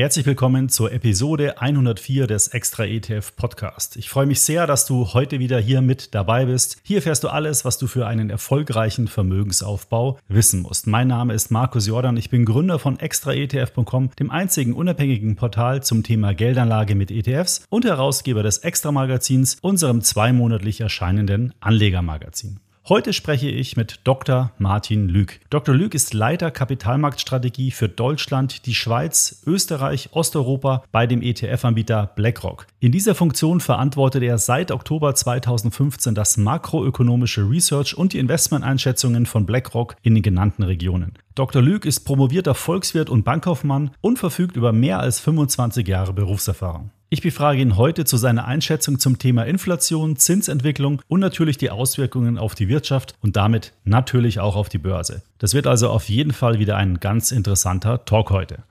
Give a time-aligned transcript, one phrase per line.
[0.00, 3.96] Herzlich willkommen zur Episode 104 des Extra ETF Podcast.
[3.96, 6.78] Ich freue mich sehr, dass du heute wieder hier mit dabei bist.
[6.82, 10.86] Hier erfährst du alles, was du für einen erfolgreichen Vermögensaufbau wissen musst.
[10.86, 12.16] Mein Name ist Markus Jordan.
[12.16, 17.84] Ich bin Gründer von extraetf.com, dem einzigen unabhängigen Portal zum Thema Geldanlage mit ETFs und
[17.84, 22.60] Herausgeber des Extra Magazins, unserem zweimonatlich erscheinenden Anlegermagazin.
[22.88, 24.52] Heute spreche ich mit Dr.
[24.58, 25.40] Martin Lüg.
[25.50, 25.74] Dr.
[25.74, 32.66] Lüg ist Leiter Kapitalmarktstrategie für Deutschland, die Schweiz, Österreich, Osteuropa bei dem ETF-Anbieter BlackRock.
[32.80, 39.46] In dieser Funktion verantwortet er seit Oktober 2015 das makroökonomische Research und die Investmenteinschätzungen von
[39.46, 41.14] BlackRock in den genannten Regionen.
[41.34, 41.62] Dr.
[41.62, 46.90] Lüg ist promovierter Volkswirt und Bankkaufmann und verfügt über mehr als 25 Jahre Berufserfahrung.
[47.12, 52.38] Ich befrage ihn heute zu seiner Einschätzung zum Thema Inflation, Zinsentwicklung und natürlich die Auswirkungen
[52.38, 55.22] auf die Wirtschaft und damit natürlich auch auf die Börse.
[55.38, 58.62] Das wird also auf jeden Fall wieder ein ganz interessanter Talk heute.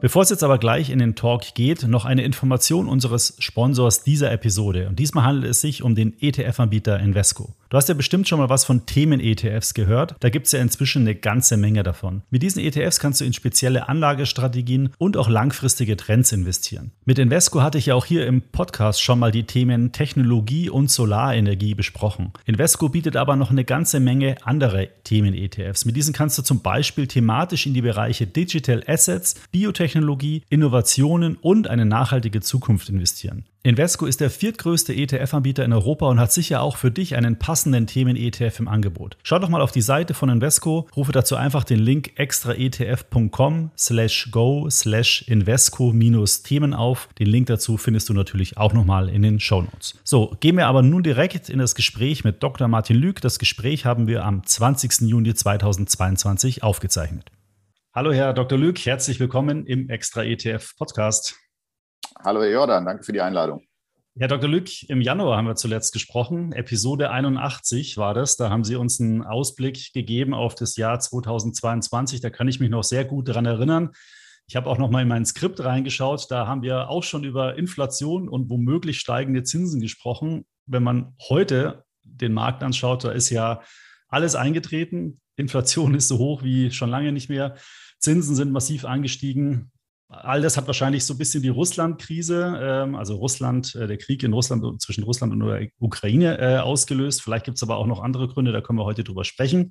[0.00, 4.30] Bevor es jetzt aber gleich in den Talk geht, noch eine Information unseres Sponsors dieser
[4.30, 4.86] Episode.
[4.88, 7.56] Und diesmal handelt es sich um den ETF-Anbieter Invesco.
[7.68, 10.14] Du hast ja bestimmt schon mal was von Themen-ETFs gehört.
[10.20, 12.22] Da gibt es ja inzwischen eine ganze Menge davon.
[12.30, 16.92] Mit diesen ETFs kannst du in spezielle Anlagestrategien und auch langfristige Trends investieren.
[17.04, 20.90] Mit Invesco hatte ich ja auch hier im Podcast schon mal die Themen Technologie und
[20.90, 22.32] Solarenergie besprochen.
[22.46, 25.84] Invesco bietet aber noch eine ganze Menge andere Themen-ETFs.
[25.84, 31.68] Mit diesen kannst du zum Beispiel thematisch in die Bereiche Digital Assets, Biotechnologie, Innovationen und
[31.68, 33.44] eine nachhaltige Zukunft investieren.
[33.64, 37.86] Invesco ist der viertgrößte ETF-Anbieter in Europa und hat sicher auch für dich einen passenden
[37.86, 39.18] Themen-ETF im Angebot.
[39.22, 44.30] Schau doch mal auf die Seite von Invesco, rufe dazu einfach den Link extraetf.com slash
[44.30, 47.08] go slash Invesco-Themen auf.
[47.18, 49.98] Den Link dazu findest du natürlich auch nochmal in den Show Notes.
[50.04, 52.68] So, gehen wir aber nun direkt in das Gespräch mit Dr.
[52.68, 53.20] Martin Lüg.
[53.20, 55.02] Das Gespräch haben wir am 20.
[55.02, 57.30] Juni 2022 aufgezeichnet.
[57.98, 58.56] Hallo Herr Dr.
[58.56, 61.36] Lüg, herzlich willkommen im Extra ETF Podcast.
[62.24, 63.66] Hallo Herr Jordan, danke für die Einladung.
[64.16, 64.48] Herr Dr.
[64.48, 66.52] Lück, im Januar haben wir zuletzt gesprochen.
[66.52, 68.36] Episode 81 war das.
[68.36, 72.20] Da haben Sie uns einen Ausblick gegeben auf das Jahr 2022.
[72.20, 73.90] Da kann ich mich noch sehr gut daran erinnern.
[74.46, 76.30] Ich habe auch noch mal in mein Skript reingeschaut.
[76.30, 80.46] Da haben wir auch schon über Inflation und womöglich steigende Zinsen gesprochen.
[80.66, 83.60] Wenn man heute den Markt anschaut, da ist ja
[84.06, 85.20] alles eingetreten.
[85.34, 87.56] Inflation ist so hoch wie schon lange nicht mehr.
[87.98, 89.70] Zinsen sind massiv angestiegen.
[90.08, 94.22] All das hat wahrscheinlich so ein bisschen die Russland-Krise, ähm, also Russland, äh, der Krieg
[94.22, 97.22] in Russland zwischen Russland und der Ukraine äh, ausgelöst.
[97.22, 99.70] Vielleicht gibt es aber auch noch andere Gründe, da können wir heute drüber sprechen.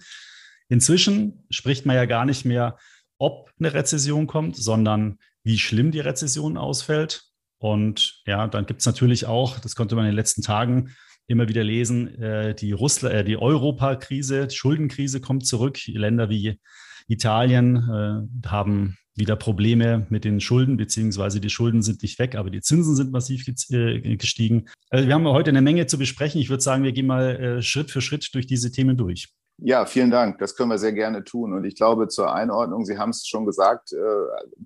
[0.70, 2.78] Inzwischen spricht man ja gar nicht mehr,
[3.18, 7.24] ob eine Rezession kommt, sondern wie schlimm die Rezession ausfällt.
[7.60, 10.92] Und ja, dann gibt es natürlich auch, das konnte man in den letzten Tagen
[11.26, 15.80] immer wieder lesen, äh, die, Russland, äh, die Europa-Krise, die Schuldenkrise kommt zurück.
[15.88, 16.60] Länder wie
[17.08, 22.50] Italien äh, haben wieder Probleme mit den Schulden, beziehungsweise die Schulden sind nicht weg, aber
[22.50, 24.68] die Zinsen sind massiv äh, gestiegen.
[24.90, 26.40] Also wir haben heute eine Menge zu besprechen.
[26.40, 29.34] Ich würde sagen, wir gehen mal äh, Schritt für Schritt durch diese Themen durch.
[29.60, 30.38] Ja, vielen Dank.
[30.38, 31.54] Das können wir sehr gerne tun.
[31.54, 33.98] Und ich glaube, zur Einordnung, Sie haben es schon gesagt, äh,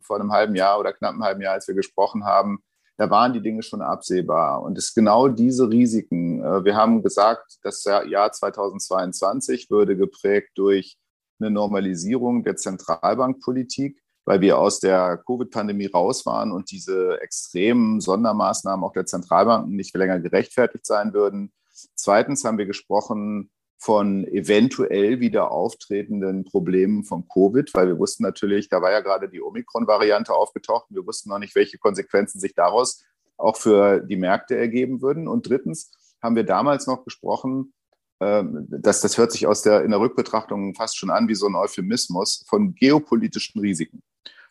[0.01, 2.61] vor einem halben Jahr oder knapp einem halben Jahr, als wir gesprochen haben,
[2.97, 4.61] da waren die Dinge schon absehbar.
[4.61, 6.43] Und es ist genau diese Risiken.
[6.63, 10.97] Wir haben gesagt, das Jahr 2022 würde geprägt durch
[11.41, 18.83] eine Normalisierung der Zentralbankpolitik weil wir aus der Covid-Pandemie raus waren und diese extremen Sondermaßnahmen
[18.83, 21.51] auch der Zentralbanken nicht länger gerechtfertigt sein würden.
[21.95, 28.69] Zweitens haben wir gesprochen von eventuell wieder auftretenden Problemen von Covid, weil wir wussten natürlich,
[28.69, 30.85] da war ja gerade die Omikron-Variante aufgetaucht.
[30.89, 33.03] Wir wussten noch nicht, welche Konsequenzen sich daraus
[33.37, 35.27] auch für die Märkte ergeben würden.
[35.27, 35.91] Und drittens
[36.21, 37.73] haben wir damals noch gesprochen
[38.21, 41.55] das, das hört sich aus der, in der Rückbetrachtung fast schon an wie so ein
[41.55, 44.03] Euphemismus von geopolitischen Risiken.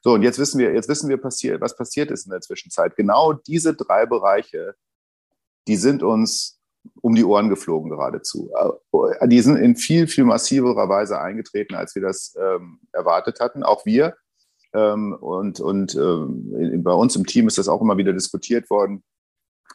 [0.02, 2.96] So, und jetzt wissen wir, jetzt wissen wir, passiert, was passiert ist in der Zwischenzeit.
[2.96, 4.74] Genau diese drei Bereiche,
[5.68, 6.58] die sind uns
[7.02, 8.50] um die Ohren geflogen geradezu.
[8.56, 13.62] Äh, die sind in viel, viel massiverer Weise eingetreten, als wir das ähm, erwartet hatten.
[13.62, 14.16] Auch wir.
[14.72, 19.04] Ähm, und und ähm, bei uns im Team ist das auch immer wieder diskutiert worden.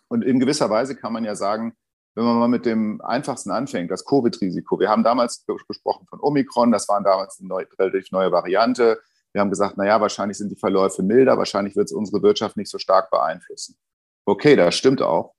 [0.07, 1.75] Und in gewisser Weise kann man ja sagen,
[2.15, 4.79] wenn man mal mit dem einfachsten anfängt, das Covid-Risiko.
[4.79, 8.99] Wir haben damals gesprochen von Omikron, das war damals eine neu, relativ neue Variante.
[9.33, 12.71] Wir haben gesagt, naja, wahrscheinlich sind die Verläufe milder, wahrscheinlich wird es unsere Wirtschaft nicht
[12.71, 13.77] so stark beeinflussen.
[14.25, 15.35] Okay, das stimmt auch.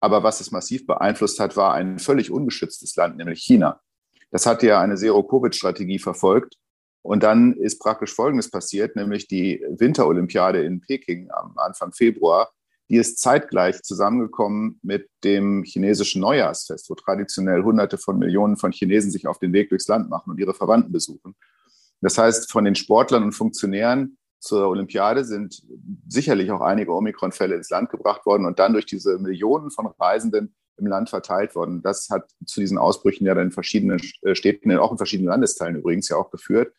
[0.00, 3.80] Aber was es massiv beeinflusst hat, war ein völlig ungeschütztes Land, nämlich China.
[4.30, 6.56] Das hat ja eine Zero-Covid-Strategie verfolgt
[7.02, 12.50] Und dann ist praktisch Folgendes passiert, nämlich die Winterolympiade in Peking am Anfang Februar,
[12.90, 19.12] die ist zeitgleich zusammengekommen mit dem chinesischen Neujahrsfest, wo traditionell Hunderte von Millionen von Chinesen
[19.12, 21.36] sich auf den Weg durchs Land machen und ihre Verwandten besuchen.
[22.00, 25.62] Das heißt, von den Sportlern und Funktionären zur Olympiade sind
[26.08, 30.54] sicherlich auch einige Omikron-Fälle ins Land gebracht worden und dann durch diese Millionen von Reisenden
[30.78, 31.82] im Land verteilt worden.
[31.82, 35.76] Das hat zu diesen Ausbrüchen ja dann in verschiedenen äh, Städten, auch in verschiedenen Landesteilen
[35.76, 36.74] übrigens ja auch geführt.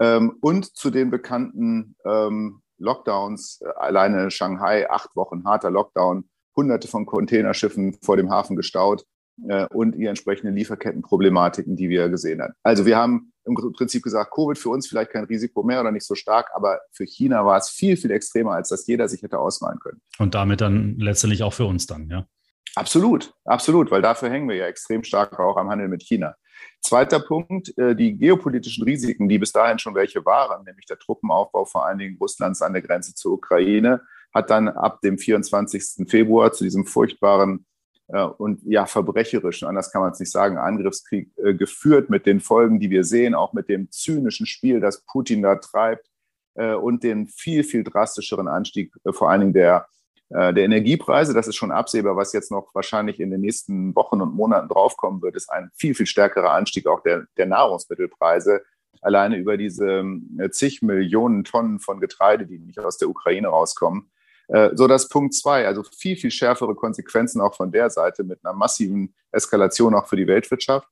[0.00, 6.24] Ähm, und zu den bekannten ähm, Lockdowns, äh, alleine Shanghai, acht Wochen harter Lockdown,
[6.56, 9.04] hunderte von Containerschiffen vor dem Hafen gestaut
[9.48, 12.54] äh, und die entsprechenden Lieferkettenproblematiken, die wir gesehen haben.
[12.62, 16.06] Also wir haben im Prinzip gesagt, Covid für uns vielleicht kein Risiko mehr oder nicht
[16.06, 19.38] so stark, aber für China war es viel, viel extremer, als das jeder sich hätte
[19.38, 20.00] ausmalen können.
[20.18, 22.26] Und damit dann letztendlich auch für uns dann, ja?
[22.74, 26.34] Absolut, absolut, weil dafür hängen wir ja extrem stark auch am Handel mit China.
[26.80, 31.64] Zweiter Punkt, äh, die geopolitischen Risiken, die bis dahin schon welche waren, nämlich der Truppenaufbau
[31.64, 34.00] vor allen Dingen Russlands an der Grenze zur Ukraine,
[34.32, 36.08] hat dann ab dem 24.
[36.08, 37.66] Februar zu diesem furchtbaren
[38.08, 42.40] äh, und ja verbrecherischen, anders kann man es nicht sagen, Angriffskrieg äh, geführt mit den
[42.40, 46.08] Folgen, die wir sehen, auch mit dem zynischen Spiel, das Putin da treibt
[46.54, 49.86] und den viel, viel drastischeren Anstieg vor allen Dingen der,
[50.32, 51.34] der Energiepreise.
[51.34, 55.20] Das ist schon absehbar, was jetzt noch wahrscheinlich in den nächsten Wochen und Monaten draufkommen
[55.20, 58.62] wird, ist ein viel, viel stärkerer Anstieg auch der, der Nahrungsmittelpreise.
[59.02, 60.04] Alleine über diese
[60.50, 64.10] zig Millionen Tonnen von Getreide, die nicht aus der Ukraine rauskommen.
[64.48, 68.44] Äh, so dass Punkt zwei, also viel, viel schärfere Konsequenzen auch von der Seite mit
[68.44, 70.88] einer massiven Eskalation auch für die Weltwirtschaft.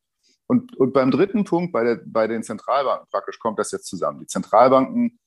[0.46, 4.20] Und, und beim dritten Punkt, bei, der, bei den Zentralbanken praktisch, kommt das jetzt zusammen.
[4.20, 5.18] Die Zentralbanken,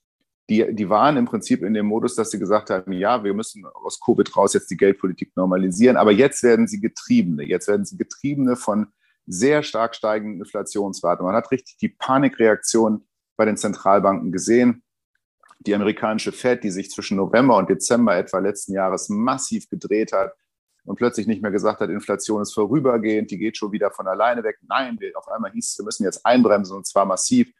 [0.49, 3.65] die, die waren im Prinzip in dem Modus, dass sie gesagt haben, ja, wir müssen
[3.65, 7.43] aus Covid raus jetzt die Geldpolitik normalisieren, aber jetzt werden sie Getriebene.
[7.43, 8.87] Jetzt werden sie Getriebene von
[9.25, 11.25] sehr stark steigenden Inflationsraten.
[11.25, 13.05] Man hat richtig die Panikreaktion
[13.37, 14.83] bei den Zentralbanken gesehen
[15.65, 20.33] die amerikanische Fed, die sich zwischen November und Dezember etwa letzten Jahres massiv gedreht hat
[20.85, 24.43] und plötzlich nicht mehr gesagt hat, Inflation ist vorübergehend, die geht schon wieder von alleine
[24.43, 24.57] weg.
[24.67, 27.51] Nein, auf einmal hieß es, wir müssen jetzt einbremsen und zwar massiv.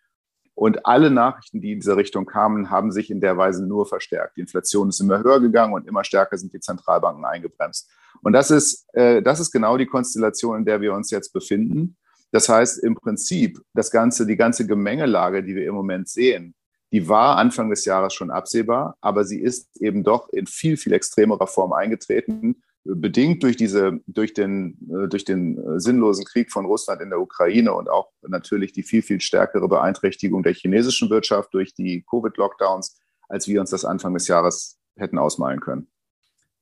[0.63, 4.37] Und alle Nachrichten, die in diese Richtung kamen, haben sich in der Weise nur verstärkt.
[4.37, 7.91] Die Inflation ist immer höher gegangen und immer stärker sind die Zentralbanken eingebremst.
[8.21, 11.97] Und das ist, äh, das ist genau die Konstellation, in der wir uns jetzt befinden.
[12.31, 16.55] Das heißt im Prinzip, das ganze, die ganze Gemengelage, die wir im Moment sehen,
[16.93, 20.93] die war Anfang des Jahres schon absehbar, aber sie ist eben doch in viel, viel
[20.93, 26.65] extremerer Form eingetreten, bedingt durch diese, durch den, äh, durch den äh, sinnlosen Krieg von
[26.65, 31.53] Russland in der Ukraine und auch natürlich die viel, viel stärkere Beeinträchtigung der chinesischen Wirtschaft
[31.53, 32.99] durch die Covid-Lockdowns,
[33.29, 35.87] als wir uns das Anfang des Jahres hätten ausmalen können.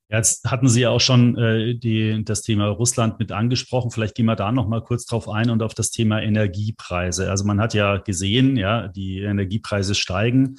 [0.09, 3.91] Jetzt hatten Sie ja auch schon äh, die, das Thema Russland mit angesprochen.
[3.91, 7.29] Vielleicht gehen wir da noch mal kurz drauf ein und auf das Thema Energiepreise.
[7.29, 10.57] Also man hat ja gesehen, ja, die Energiepreise steigen.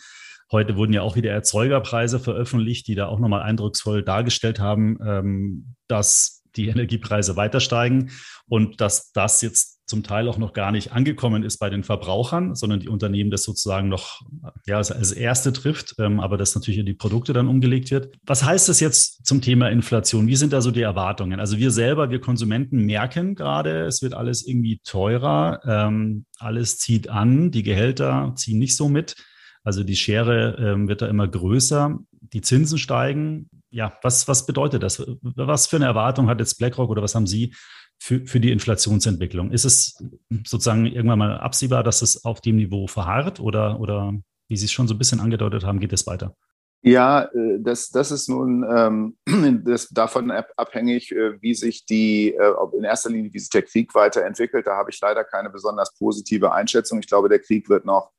[0.53, 5.75] Heute wurden ja auch wieder Erzeugerpreise veröffentlicht, die da auch nochmal eindrucksvoll dargestellt haben, ähm,
[5.89, 8.11] dass die Energiepreise weiter steigen
[8.47, 12.55] und dass das jetzt zum Teil auch noch gar nicht angekommen ist bei den Verbrauchern,
[12.55, 14.23] sondern die Unternehmen das sozusagen noch
[14.67, 18.15] ja, als erste trifft, ähm, aber das natürlich in die Produkte dann umgelegt wird.
[18.25, 20.27] Was heißt das jetzt zum Thema Inflation?
[20.29, 21.41] Wie sind da so die Erwartungen?
[21.41, 27.09] Also wir selber, wir Konsumenten merken gerade, es wird alles irgendwie teurer, ähm, alles zieht
[27.09, 29.17] an, die Gehälter ziehen nicht so mit.
[29.65, 33.49] Also die Schere ähm, wird da immer größer, die Zinsen steigen.
[33.71, 35.05] Ja, was, was bedeutet das?
[35.23, 37.55] Was für eine Erwartung hat jetzt BlackRock oder was haben Sie
[37.99, 39.53] für, für die Inflationsentwicklung?
[39.53, 40.03] Ist es
[40.45, 44.13] sozusagen irgendwann mal absehbar, dass es auf dem Niveau verharrt oder, oder
[44.49, 46.35] wie Sie es schon so ein bisschen angedeutet haben, geht es weiter?
[46.85, 49.17] Ja, äh, das, das ist nun ähm,
[49.65, 53.95] das davon abhängig, äh, wie sich die, äh, in erster Linie, wie sich der Krieg
[53.95, 54.67] weiterentwickelt.
[54.67, 56.99] Da habe ich leider keine besonders positive Einschätzung.
[56.99, 58.11] Ich glaube, der Krieg wird noch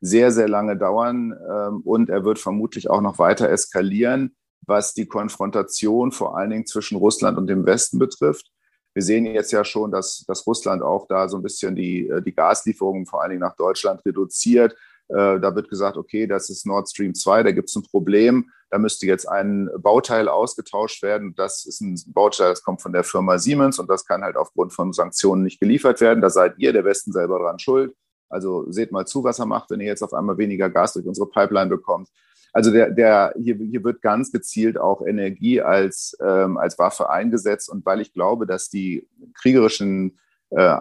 [0.00, 4.36] sehr, sehr lange dauern ähm, und er wird vermutlich auch noch weiter eskalieren,
[4.66, 8.50] was die Konfrontation vor allen Dingen zwischen Russland und dem Westen betrifft.
[8.94, 12.22] Wir sehen jetzt ja schon, dass, dass Russland auch da so ein bisschen die, äh,
[12.22, 14.72] die Gaslieferungen vor allen Dingen nach Deutschland reduziert.
[15.08, 18.50] Äh, da wird gesagt, okay, das ist Nord Stream 2, da gibt es ein Problem.
[18.70, 21.34] Da müsste jetzt ein Bauteil ausgetauscht werden.
[21.36, 24.72] Das ist ein Bauteil, das kommt von der Firma Siemens und das kann halt aufgrund
[24.72, 26.20] von Sanktionen nicht geliefert werden.
[26.20, 27.94] Da seid ihr, der Westen, selber dran schuld.
[28.28, 31.06] Also seht mal zu, was er macht, wenn ihr jetzt auf einmal weniger Gas durch
[31.06, 32.08] unsere Pipeline bekommt.
[32.52, 37.68] Also der, der, hier, hier wird ganz gezielt auch Energie als, ähm, als Waffe eingesetzt.
[37.68, 40.18] Und weil ich glaube, dass die kriegerischen,
[40.50, 40.76] äh,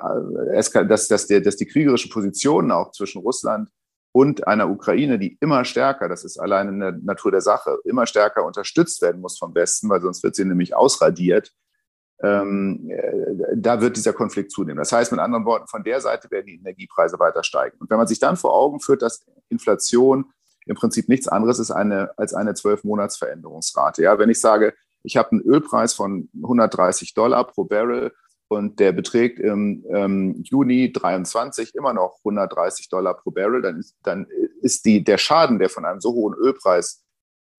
[0.87, 3.69] dass, dass, der, dass die kriegerischen Positionen auch zwischen Russland
[4.13, 8.05] und einer Ukraine, die immer stärker, das ist allein in der Natur der Sache, immer
[8.05, 11.51] stärker unterstützt werden muss vom Westen, weil sonst wird sie nämlich ausradiert,
[12.21, 14.77] ähm, äh, da wird dieser Konflikt zunehmen.
[14.77, 17.77] Das heißt mit anderen Worten, von der Seite werden die Energiepreise weiter steigen.
[17.79, 20.25] Und wenn man sich dann vor Augen führt, dass Inflation
[20.65, 24.03] im Prinzip nichts anderes ist eine, als eine Zwölf-Monats-Veränderungsrate.
[24.03, 28.11] Ja, wenn ich sage, ich habe einen Ölpreis von 130 Dollar pro Barrel
[28.47, 33.95] und der beträgt im ähm, Juni 23 immer noch 130 Dollar pro Barrel, dann ist,
[34.03, 34.27] dann
[34.61, 37.03] ist die, der Schaden, der von einem so hohen Ölpreis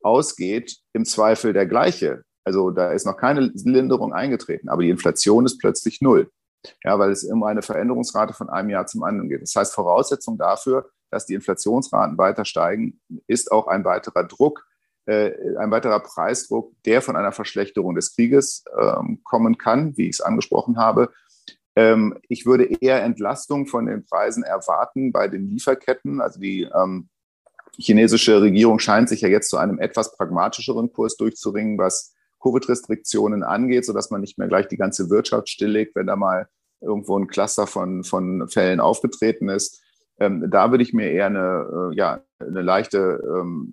[0.02, 2.22] ausgeht, im Zweifel der gleiche.
[2.46, 6.30] Also da ist noch keine Linderung eingetreten, aber die Inflation ist plötzlich null.
[6.84, 9.42] Ja, weil es immer eine Veränderungsrate von einem Jahr zum anderen geht.
[9.42, 14.64] Das heißt, Voraussetzung dafür, dass die Inflationsraten weiter steigen, ist auch ein weiterer Druck,
[15.06, 20.16] äh, ein weiterer Preisdruck, der von einer Verschlechterung des Krieges ähm, kommen kann, wie ich
[20.16, 21.10] es angesprochen habe.
[21.74, 26.20] Ähm, ich würde eher Entlastung von den Preisen erwarten bei den Lieferketten.
[26.20, 27.08] Also die ähm,
[27.76, 33.84] chinesische Regierung scheint sich ja jetzt zu einem etwas pragmatischeren Kurs durchzuringen, was Covid-Restriktionen angeht,
[33.84, 36.48] sodass man nicht mehr gleich die ganze Wirtschaft stilllegt, wenn da mal
[36.80, 39.82] irgendwo ein Cluster von, von Fällen aufgetreten ist.
[40.18, 43.72] Ähm, da würde ich mir eher eine, äh, ja, eine leichte ähm,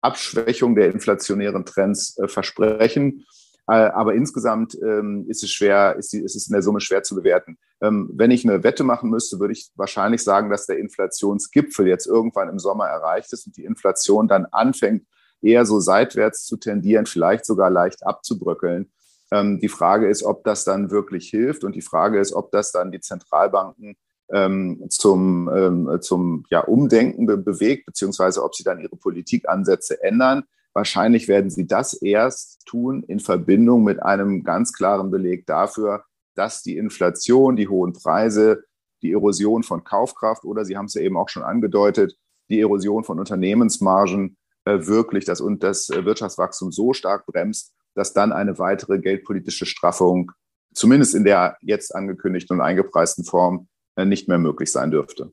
[0.00, 3.24] Abschwächung der inflationären Trends äh, versprechen.
[3.68, 7.02] Äh, aber insgesamt ähm, ist es schwer, ist, die, ist es in der Summe schwer
[7.02, 7.58] zu bewerten.
[7.80, 12.06] Ähm, wenn ich eine Wette machen müsste, würde ich wahrscheinlich sagen, dass der Inflationsgipfel jetzt
[12.06, 15.06] irgendwann im Sommer erreicht ist und die Inflation dann anfängt,
[15.42, 18.90] eher so seitwärts zu tendieren, vielleicht sogar leicht abzubröckeln.
[19.32, 22.72] Ähm, die Frage ist, ob das dann wirklich hilft und die Frage ist, ob das
[22.72, 23.96] dann die Zentralbanken
[24.32, 30.44] ähm, zum, ähm, zum ja, Umdenken be bewegt, beziehungsweise ob sie dann ihre Politikansätze ändern.
[30.72, 36.04] Wahrscheinlich werden sie das erst tun in Verbindung mit einem ganz klaren Beleg dafür,
[36.34, 38.62] dass die Inflation, die hohen Preise,
[39.02, 42.16] die Erosion von Kaufkraft oder Sie haben es ja eben auch schon angedeutet,
[42.50, 48.58] die Erosion von Unternehmensmargen wirklich das, und das Wirtschaftswachstum so stark bremst, dass dann eine
[48.58, 50.32] weitere geldpolitische Straffung,
[50.72, 55.32] zumindest in der jetzt angekündigten und eingepreisten Form, äh, nicht mehr möglich sein dürfte.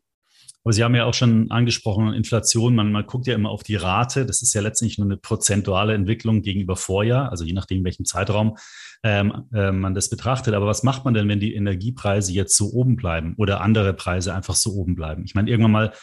[0.63, 3.77] Aber Sie haben ja auch schon angesprochen, Inflation, man, man guckt ja immer auf die
[3.77, 4.25] Rate.
[4.25, 8.57] Das ist ja letztlich nur eine prozentuale Entwicklung gegenüber Vorjahr, also je nachdem, welchem Zeitraum
[9.01, 10.55] ähm, äh, man das betrachtet.
[10.55, 14.33] Aber was macht man denn, wenn die Energiepreise jetzt so oben bleiben oder andere Preise
[14.33, 15.23] einfach so oben bleiben?
[15.23, 15.93] Ich meine, irgendwann mal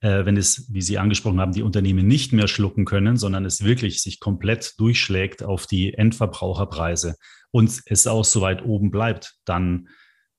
[0.00, 3.64] äh, wenn es, wie Sie angesprochen haben, die Unternehmen nicht mehr schlucken können, sondern es
[3.64, 7.16] wirklich sich komplett durchschlägt auf die Endverbraucherpreise
[7.50, 9.88] und es auch so weit oben bleibt, dann,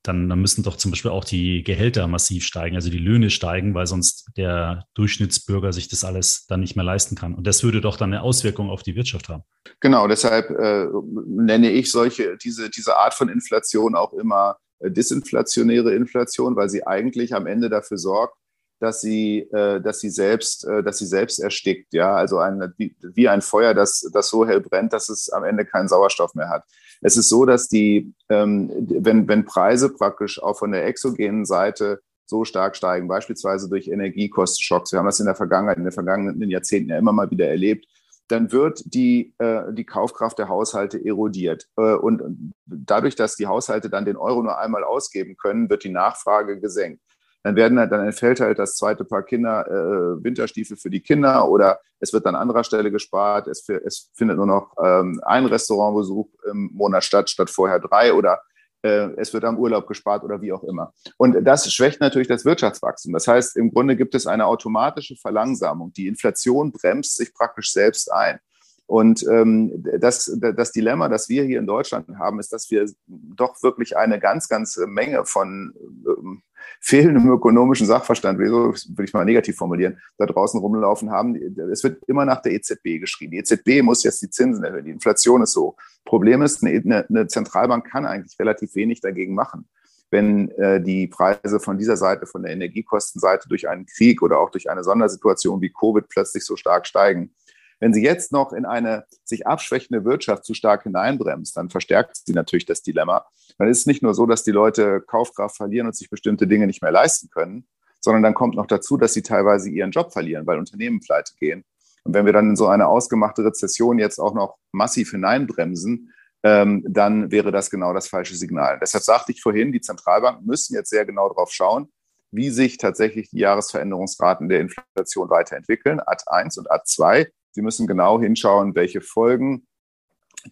[0.04, 3.76] dann, dann müssen doch zum Beispiel auch die Gehälter massiv steigen, also die Löhne steigen,
[3.76, 7.36] weil sonst der Durchschnittsbürger sich das alles dann nicht mehr leisten kann.
[7.36, 9.44] Und das würde doch dann eine Auswirkung auf die Wirtschaft haben.
[9.80, 10.88] Genau, deshalb äh,
[11.28, 16.88] nenne ich solche, diese, diese Art von Inflation auch immer äh, disinflationäre Inflation, weil sie
[16.88, 18.36] eigentlich am Ende dafür sorgt,
[18.82, 21.94] dass sie, äh, dass sie selbst, äh, dass sie selbst erstickt.
[21.94, 25.44] Ja, also ein, wie, wie ein Feuer, das, das so hell brennt, dass es am
[25.44, 26.64] Ende keinen Sauerstoff mehr hat.
[27.02, 32.02] Es ist so, dass die, ähm, wenn, wenn Preise praktisch auch von der exogenen Seite
[32.26, 36.50] so stark steigen, beispielsweise durch Energiekostenschocks, wir haben das in der Vergangenheit, in den vergangenen
[36.50, 37.86] Jahrzehnten ja immer mal wieder erlebt,
[38.30, 41.68] dann wird die, äh, die Kaufkraft der Haushalte erodiert.
[41.78, 45.90] Äh, und dadurch, dass die Haushalte dann den Euro nur einmal ausgeben können, wird die
[45.90, 47.02] Nachfrage gesenkt
[47.44, 51.48] dann werden halt, dann entfällt halt das zweite Paar Kinder, äh, Winterstiefel für die Kinder
[51.50, 56.28] oder es wird an anderer Stelle gespart, es, es findet nur noch ähm, ein Restaurantbesuch
[56.52, 58.42] im Monat statt, statt vorher drei oder
[58.84, 60.94] äh, es wird am Urlaub gespart oder wie auch immer.
[61.18, 63.14] Und das schwächt natürlich das Wirtschaftswachstum.
[63.14, 65.94] Das heißt, im Grunde gibt es eine automatische Verlangsamung.
[65.94, 68.40] Die Inflation bremst sich praktisch selbst ein.
[68.88, 73.62] Und ähm, das, das Dilemma, das wir hier in Deutschland haben, ist, dass wir doch
[73.64, 75.74] wirklich eine ganz, ganz Menge von
[76.06, 76.44] ähm,
[76.80, 78.74] fehlendem ökonomischen Sachverstand, will
[79.04, 81.36] ich mal negativ formulieren, da draußen rumlaufen haben.
[81.72, 83.32] Es wird immer nach der EZB geschrieben.
[83.32, 84.86] Die EZB muss jetzt die Zinsen erhöhen.
[84.86, 85.76] Die Inflation ist so.
[86.06, 89.68] Problem ist, eine, eine Zentralbank kann eigentlich relativ wenig dagegen machen
[90.12, 94.52] wenn äh, die Preise von dieser Seite, von der Energiekostenseite durch einen Krieg oder auch
[94.52, 97.34] durch eine Sondersituation wie Covid plötzlich so stark steigen.
[97.82, 102.34] Wenn sie jetzt noch in eine sich abschwächende Wirtschaft zu stark hineinbremst, dann verstärkt sie
[102.34, 103.26] natürlich das Dilemma.
[103.58, 106.68] Dann ist es nicht nur so, dass die Leute Kaufkraft verlieren und sich bestimmte Dinge
[106.68, 107.68] nicht mehr leisten können,
[108.00, 111.66] sondern dann kommt noch dazu, dass sie teilweise ihren Job verlieren, weil Unternehmen pleite gehen.
[112.04, 116.84] Und wenn wir dann in so eine ausgemachte Rezession jetzt auch noch massiv hineinbremsen, ähm,
[116.88, 118.78] dann wäre das genau das falsche Signal.
[118.80, 121.92] Deshalb sagte ich vorhin, die Zentralbanken müssen jetzt sehr genau darauf schauen,
[122.32, 127.28] wie sich tatsächlich die Jahresveränderungsraten der Inflation weiterentwickeln, AD 1 und AD 2.
[127.52, 129.68] Sie müssen genau hinschauen, welche Folgen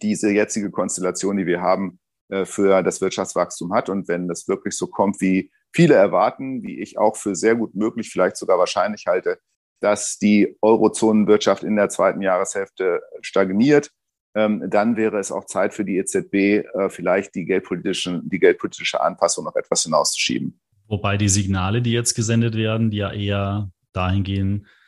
[0.02, 3.88] diese jetzige Konstellation, die wir haben, äh, für das Wirtschaftswachstum hat.
[3.88, 7.74] Und wenn das wirklich so kommt, wie viele erwarten, wie ich auch für sehr gut
[7.74, 9.38] möglich, vielleicht sogar wahrscheinlich halte,
[9.80, 13.90] dass die Eurozonenwirtschaft in der zweiten Jahreshälfte stagniert,
[14.34, 19.00] ähm, dann wäre es auch Zeit für die EZB, äh, vielleicht die, geldpolitischen, die geldpolitische
[19.00, 20.60] Anpassung noch etwas hinauszuschieben.
[20.86, 24.79] Wobei die Signale, die jetzt gesendet werden, die ja eher dahin gehen, äh,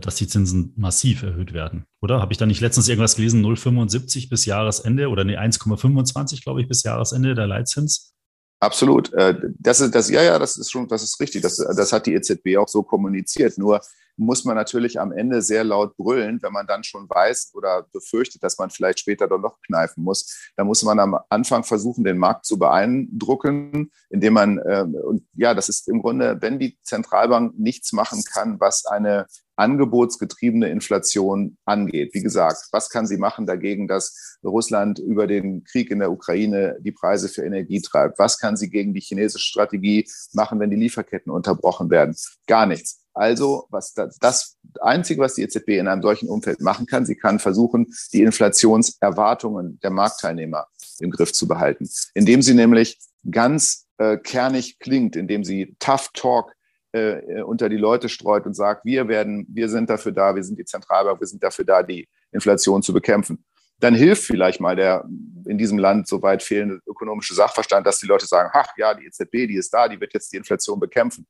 [0.00, 2.20] dass die Zinsen massiv erhöht werden, oder?
[2.20, 6.68] Habe ich da nicht letztens irgendwas gelesen, 0,75 bis Jahresende oder nee, 1,25, glaube ich,
[6.68, 8.14] bis Jahresende der Leitzins?
[8.60, 9.12] Absolut.
[9.12, 11.42] Äh, das ist das, ja, ja, das ist schon, das ist richtig.
[11.42, 13.58] Das, das hat die EZB auch so kommuniziert.
[13.58, 13.80] Nur
[14.16, 18.42] muss man natürlich am Ende sehr laut brüllen, wenn man dann schon weiß oder befürchtet,
[18.42, 20.50] dass man vielleicht später doch noch kneifen muss.
[20.56, 25.54] Da muss man am Anfang versuchen, den Markt zu beeindrucken, indem man, äh, und ja,
[25.54, 32.12] das ist im Grunde, wenn die Zentralbank nichts machen kann, was eine angebotsgetriebene Inflation angeht.
[32.14, 36.76] Wie gesagt, was kann sie machen dagegen, dass Russland über den Krieg in der Ukraine
[36.80, 38.18] die Preise für Energie treibt?
[38.18, 42.16] Was kann sie gegen die chinesische Strategie machen, wenn die Lieferketten unterbrochen werden?
[42.46, 43.03] Gar nichts.
[43.14, 47.14] Also, was das, das Einzige, was die EZB in einem solchen Umfeld machen kann, sie
[47.14, 50.66] kann versuchen, die Inflationserwartungen der Marktteilnehmer
[50.98, 52.98] im Griff zu behalten, indem sie nämlich
[53.30, 56.52] ganz äh, kernig klingt, indem sie Tough Talk
[56.90, 60.58] äh, unter die Leute streut und sagt, wir werden, wir sind dafür da, wir sind
[60.58, 63.44] die Zentralbank, wir sind dafür da, die Inflation zu bekämpfen.
[63.78, 65.04] Dann hilft vielleicht mal der
[65.46, 69.06] in diesem Land so weit fehlende ökonomische Sachverstand, dass die Leute sagen, ach ja, die
[69.06, 71.26] EZB, die ist da, die wird jetzt die Inflation bekämpfen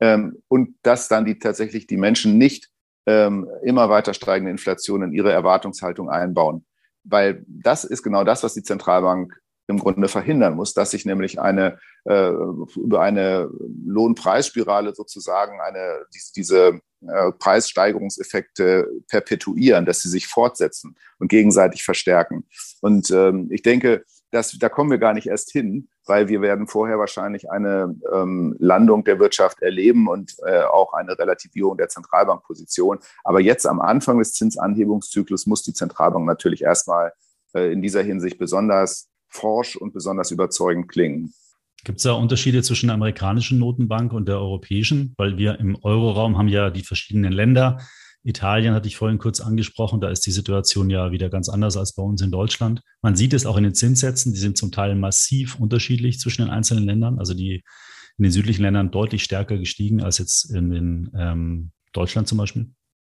[0.00, 2.70] ähm, und dass dann die tatsächlich die Menschen nicht
[3.06, 6.64] ähm, immer weiter steigende Inflation in ihre Erwartungshaltung einbauen.
[7.04, 11.40] Weil das ist genau das, was die Zentralbank im Grunde verhindern muss, dass sich nämlich
[11.40, 12.30] eine äh,
[12.76, 13.50] über eine
[13.86, 22.46] Lohnpreisspirale sozusagen eine diese, diese äh, Preissteigerungseffekte perpetuieren, dass sie sich fortsetzen und gegenseitig verstärken.
[22.80, 26.66] Und ähm, ich denke, dass da kommen wir gar nicht erst hin, weil wir werden
[26.66, 32.98] vorher wahrscheinlich eine ähm, Landung der Wirtschaft erleben und äh, auch eine Relativierung der Zentralbankposition.
[33.24, 37.12] Aber jetzt am Anfang des Zinsanhebungszyklus muss die Zentralbank natürlich erstmal
[37.54, 41.32] äh, in dieser Hinsicht besonders forsch und besonders überzeugend klingen.
[41.84, 45.14] Gibt es da Unterschiede zwischen der amerikanischen Notenbank und der europäischen?
[45.18, 47.78] Weil wir im Euroraum haben ja die verschiedenen Länder.
[48.24, 51.94] Italien hatte ich vorhin kurz angesprochen, da ist die Situation ja wieder ganz anders als
[51.94, 52.80] bei uns in Deutschland.
[53.02, 56.50] Man sieht es auch in den Zinssätzen, die sind zum Teil massiv unterschiedlich zwischen den
[56.50, 57.18] einzelnen Ländern.
[57.18, 57.62] Also die
[58.16, 62.70] in den südlichen Ländern deutlich stärker gestiegen als jetzt in den, ähm, Deutschland zum Beispiel.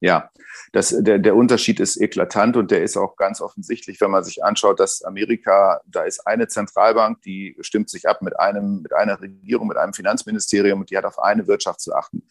[0.00, 0.30] Ja,
[0.72, 4.44] das, der, der Unterschied ist eklatant und der ist auch ganz offensichtlich, wenn man sich
[4.44, 9.20] anschaut, dass Amerika, da ist eine Zentralbank, die stimmt sich ab mit einem, mit einer
[9.20, 12.28] Regierung, mit einem Finanzministerium und die hat auf eine Wirtschaft zu achten.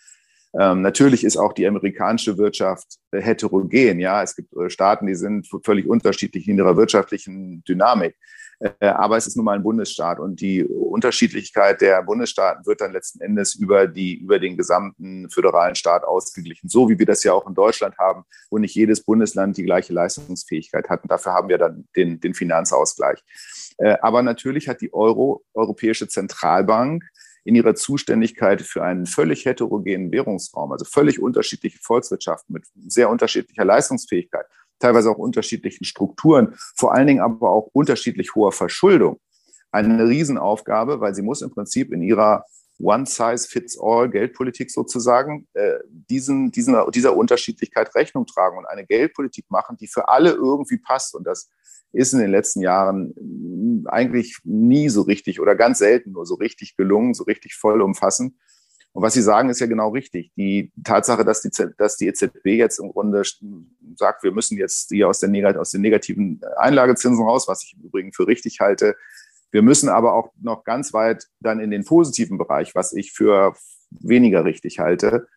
[0.60, 4.00] Ähm, natürlich ist auch die amerikanische Wirtschaft äh, heterogen.
[4.00, 8.16] Ja, es gibt äh, Staaten, die sind völlig unterschiedlich in ihrer wirtschaftlichen Dynamik.
[8.60, 12.94] Äh, aber es ist nun mal ein Bundesstaat und die Unterschiedlichkeit der Bundesstaaten wird dann
[12.94, 16.70] letzten Endes über die, über den gesamten föderalen Staat ausgeglichen.
[16.70, 19.94] So wie wir das ja auch in Deutschland haben, wo nicht jedes Bundesland die gleiche
[19.94, 21.04] Leistungsfähigkeit hat.
[21.04, 23.24] Und dafür haben wir dann den, den Finanzausgleich.
[23.78, 27.04] Äh, aber natürlich hat die Euro, Europäische Zentralbank
[27.44, 33.66] in ihrer Zuständigkeit für einen völlig heterogenen Währungsraum, also völlig unterschiedliche Volkswirtschaften mit sehr unterschiedlicher
[33.66, 34.46] Leistungsfähigkeit,
[34.80, 39.20] teilweise auch unterschiedlichen Strukturen, vor allen Dingen aber auch unterschiedlich hoher Verschuldung,
[39.72, 42.46] eine Riesenaufgabe, weil sie muss im Prinzip in ihrer
[42.80, 50.10] One-Size-Fits-All-Geldpolitik sozusagen äh, diesen, diesen, dieser Unterschiedlichkeit Rechnung tragen und eine Geldpolitik machen, die für
[50.10, 51.16] alle irgendwie passt.
[51.16, 51.50] Und das
[51.94, 53.14] ist in den letzten Jahren
[53.88, 58.34] eigentlich nie so richtig oder ganz selten nur so richtig gelungen, so richtig vollumfassend.
[58.94, 60.32] Und was Sie sagen, ist ja genau richtig.
[60.36, 63.24] Die Tatsache, dass die, dass die EZB jetzt im Grunde
[63.96, 67.86] sagt, wir müssen jetzt hier aus, der, aus den negativen Einlagezinsen raus, was ich im
[67.86, 68.96] Übrigen für richtig halte.
[69.52, 73.56] Wir müssen aber auch noch ganz weit dann in den positiven Bereich, was ich für
[73.90, 75.28] weniger richtig halte.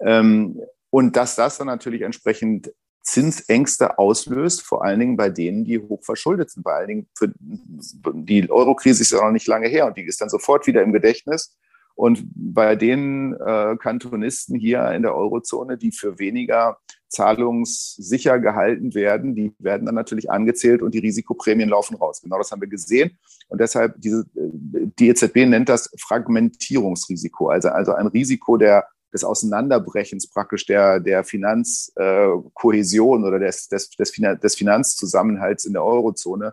[0.00, 2.72] Ähm, und dass das dann natürlich entsprechend
[3.04, 6.62] Zinsängste auslöst, vor allen Dingen bei denen, die hoch verschuldet sind.
[6.62, 10.20] Vor allen Dingen für die Eurokrise ist ja noch nicht lange her und die ist
[10.20, 11.54] dann sofort wieder im Gedächtnis.
[11.94, 19.36] Und bei den äh, Kantonisten hier in der Eurozone, die für weniger zahlungssicher gehalten werden,
[19.36, 22.20] die werden dann natürlich angezählt und die Risikoprämien laufen raus.
[22.20, 23.16] Genau das haben wir gesehen.
[23.48, 30.28] Und deshalb, diese, die EZB nennt das Fragmentierungsrisiko, also, also ein Risiko der des Auseinanderbrechens
[30.28, 36.52] praktisch der, der Finanzkohäsion äh, oder des, des, des, Finan des Finanzzusammenhalts in der Eurozone.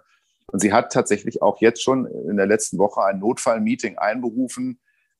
[0.51, 4.79] Und sie hat tatsächlich auch jetzt schon in der letzten Woche ein Notfallmeeting einberufen,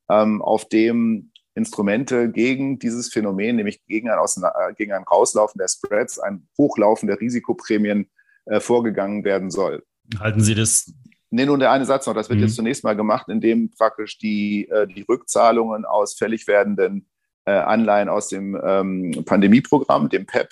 [0.09, 5.67] ähm, auf dem Instrumente gegen dieses Phänomen, nämlich gegen ein, äh, gegen ein Rauslaufen der
[5.67, 8.09] Spreads, ein Hochlaufen der Risikoprämien
[8.45, 9.83] äh, vorgegangen werden soll.
[10.19, 10.93] Halten Sie das
[11.33, 12.13] Nee, nun der eine Satz noch.
[12.13, 12.45] Das wird mhm.
[12.45, 17.07] jetzt zunächst mal gemacht, indem praktisch die, äh, die Rückzahlungen aus fällig werdenden
[17.49, 20.49] Anleihen aus dem ähm, Pandemieprogramm, dem PEP,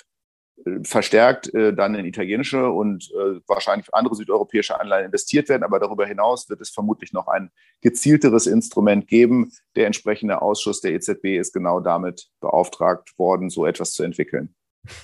[0.82, 5.62] verstärkt äh, dann in italienische und äh, wahrscheinlich andere südeuropäische Anleihen investiert werden.
[5.62, 7.50] Aber darüber hinaus wird es vermutlich noch ein
[7.80, 9.52] gezielteres Instrument geben.
[9.76, 14.54] Der entsprechende Ausschuss der EZB ist genau damit beauftragt worden, so etwas zu entwickeln.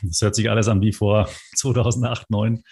[0.03, 2.63] Das hört sich alles an wie vor 2008, 2009.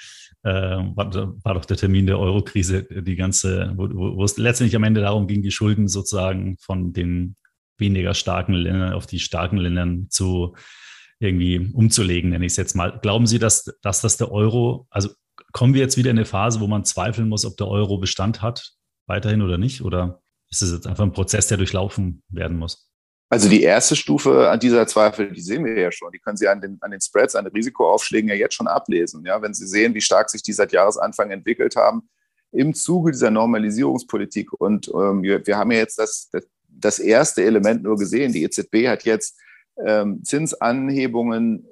[0.43, 0.51] Äh,
[0.95, 5.01] war, war, doch der Termin der Eurokrise, die ganze, wo, wo es letztendlich am Ende
[5.01, 7.37] darum ging, die Schulden sozusagen von den
[7.79, 10.55] weniger starken Ländern auf die starken Ländern zu
[11.19, 12.99] irgendwie umzulegen, nenne ich es jetzt mal.
[13.01, 15.11] Glauben Sie, dass, dass das der Euro, also
[15.53, 18.43] kommen wir jetzt wieder in eine Phase, wo man zweifeln muss, ob der Euro Bestand
[18.43, 18.73] hat,
[19.07, 19.83] weiterhin oder nicht?
[19.83, 22.91] Oder ist es jetzt einfach ein Prozess, der durchlaufen werden muss?
[23.31, 26.13] Also die erste Stufe an dieser Zweifel, die sehen wir ja schon.
[26.13, 29.25] Die können Sie an den, an den Spreads, an den Risikoaufschlägen ja jetzt schon ablesen.
[29.25, 32.09] Ja, wenn Sie sehen, wie stark sich die seit Jahresanfang entwickelt haben
[32.55, 34.53] im Zuge dieser Normalisierungspolitik.
[34.53, 38.33] Und ähm, wir, wir haben ja jetzt das, das, das erste Element nur gesehen.
[38.33, 39.39] Die EZB hat jetzt
[39.85, 41.69] ähm, Zinsanhebungen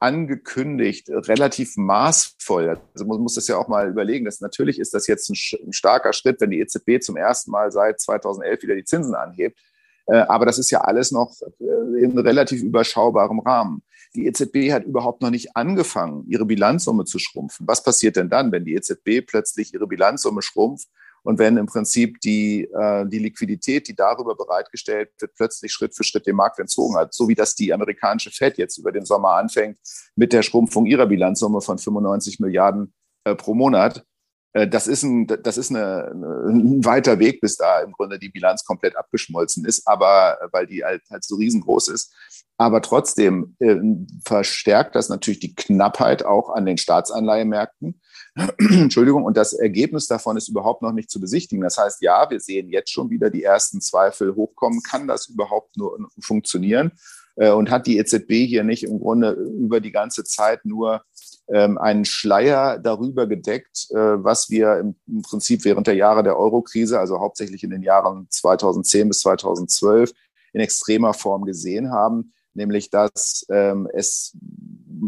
[0.00, 2.80] angekündigt, relativ maßvoll.
[2.94, 4.24] Also man muss das ja auch mal überlegen.
[4.24, 7.72] Dass natürlich ist das jetzt ein, ein, starker Schritt, wenn die EZB zum ersten Mal
[7.72, 9.58] seit 2011 wieder die Zinsen anhebt.
[10.06, 13.82] Äh, aber das ist ja alles noch äh, in relativ überschaubarem Rahmen.
[14.14, 17.66] Die EZB hat überhaupt noch nicht angefangen, ihre Bilanzsumme zu schrumpfen.
[17.66, 20.88] Was passiert denn dann, wenn die EZB plötzlich ihre Bilanzsumme schrumpft
[21.22, 26.04] und wenn im Prinzip die, äh, die Liquidität, die darüber bereitgestellt wird, plötzlich Schritt für
[26.04, 29.32] Schritt dem Markt entzogen hat, so wie das die amerikanische Fed jetzt über den Sommer
[29.32, 29.78] anfängt
[30.16, 32.94] mit der Schrumpfung ihrer Bilanzsumme von 95 Milliarden
[33.24, 34.04] äh, pro Monat.
[34.52, 38.30] Äh, das ist, ein, das ist eine, ein weiter Weg, bis da im Grunde die
[38.30, 42.14] Bilanz komplett abgeschmolzen ist, aber weil die halt, halt so riesengroß ist.
[42.60, 43.76] Aber trotzdem äh,
[44.24, 48.00] verstärkt das natürlich die Knappheit auch an den Staatsanleihemärkten.
[48.58, 51.62] Entschuldigung, und das Ergebnis davon ist überhaupt noch nicht zu besichtigen.
[51.62, 54.82] Das heißt, ja, wir sehen jetzt schon wieder die ersten Zweifel hochkommen.
[54.82, 56.92] Kann das überhaupt nur funktionieren?
[57.38, 61.02] Äh, und hat die EZB hier nicht im Grunde über die ganze Zeit nur
[61.48, 66.98] ähm, einen Schleier darüber gedeckt, äh, was wir im Prinzip während der Jahre der Eurokrise,
[66.98, 70.12] also hauptsächlich in den Jahren 2010 bis 2012,
[70.52, 74.36] in extremer Form gesehen haben, nämlich dass ähm, es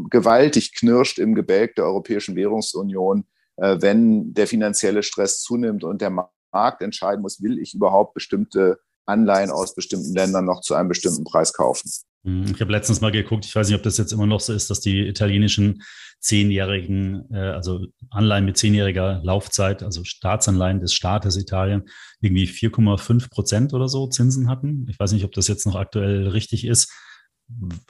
[0.08, 3.24] gewaltig knirscht im Gebälk der Europäischen Währungsunion,
[3.56, 8.78] äh, wenn der finanzielle Stress zunimmt und der Markt entscheiden muss, will ich überhaupt bestimmte
[9.04, 11.90] Anleihen aus bestimmten Ländern noch zu einem bestimmten Preis kaufen.
[12.24, 14.52] Hm, ich habe letztens mal geguckt, ich weiß nicht, ob das jetzt immer noch so
[14.52, 15.82] ist, dass die italienischen
[16.20, 21.84] zehnjährigen, äh, also Anleihen mit zehnjähriger Laufzeit, also Staatsanleihen des Staates Italien,
[22.20, 24.86] irgendwie 4,5 Prozent oder so Zinsen hatten.
[24.88, 26.92] Ich weiß nicht, ob das jetzt noch aktuell richtig ist,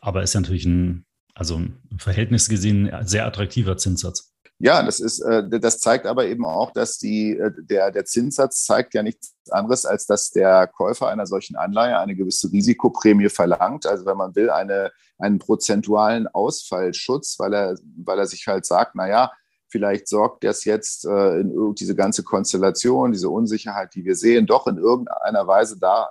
[0.00, 4.32] aber ist ja natürlich ein, also ein Verhältnis gesehen sehr attraktiver Zinssatz.
[4.62, 8.66] Ja, das ist, äh, das zeigt aber eben auch, dass die, äh, der, der Zinssatz
[8.66, 13.86] zeigt ja nichts anderes, als dass der Käufer einer solchen Anleihe eine gewisse Risikoprämie verlangt.
[13.86, 18.96] Also wenn man will, eine, einen prozentualen Ausfallschutz, weil er, weil er sich halt sagt,
[18.96, 19.32] na ja,
[19.68, 24.66] vielleicht sorgt das jetzt äh, in diese ganze Konstellation, diese Unsicherheit, die wir sehen, doch
[24.66, 26.10] in irgendeiner Weise da,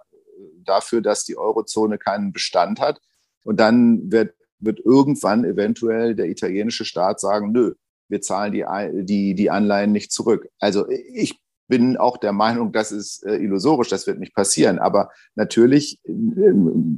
[0.63, 2.99] dafür, dass die Eurozone keinen Bestand hat.
[3.43, 7.75] Und dann wird, wird irgendwann eventuell der italienische Staat sagen, nö,
[8.10, 8.65] wir zahlen die,
[9.06, 10.50] die, die Anleihen nicht zurück.
[10.60, 14.80] Also ich bin auch der Meinung, das ist äh, illusorisch, das wird nicht passieren.
[14.80, 16.54] Aber natürlich, äh,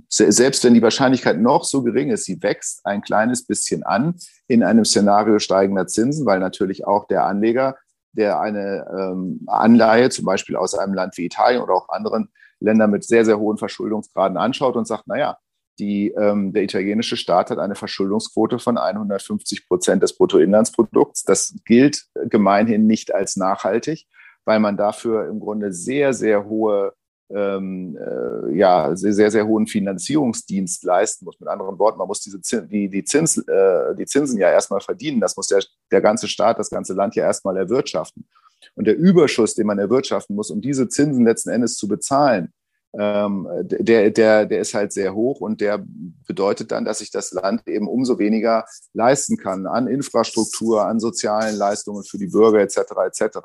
[0.07, 4.15] selbst wenn die Wahrscheinlichkeit noch so gering ist, sie wächst ein kleines bisschen an
[4.47, 7.75] in einem Szenario steigender Zinsen, weil natürlich auch der Anleger,
[8.13, 12.29] der eine ähm, Anleihe zum Beispiel aus einem Land wie Italien oder auch anderen
[12.61, 15.37] Ländern mit sehr, sehr hohen Verschuldungsgraden anschaut und sagt, na ja,
[15.81, 21.23] die, ähm, der italienische Staat hat eine Verschuldungsquote von 150 Prozent des Bruttoinlandsprodukts.
[21.23, 24.05] Das gilt gemeinhin nicht als nachhaltig,
[24.45, 26.93] weil man dafür im Grunde sehr, sehr hohe
[27.33, 31.39] ähm, äh, ja, sehr, sehr, sehr hohen Finanzierungsdienst leisten muss.
[31.39, 34.81] Mit anderen Worten, man muss diese Zins, die, die, Zins, äh, die Zinsen ja erstmal
[34.81, 35.21] verdienen.
[35.21, 38.27] Das muss der, der ganze Staat, das ganze Land ja erstmal erwirtschaften.
[38.75, 42.53] Und der Überschuss, den man erwirtschaften muss, um diese Zinsen letzten Endes zu bezahlen,
[42.97, 45.83] ähm, der, der, der ist halt sehr hoch und der
[46.27, 51.55] bedeutet dann, dass sich das Land eben umso weniger leisten kann an Infrastruktur, an sozialen
[51.55, 52.77] Leistungen für die Bürger etc.
[53.05, 53.37] etc.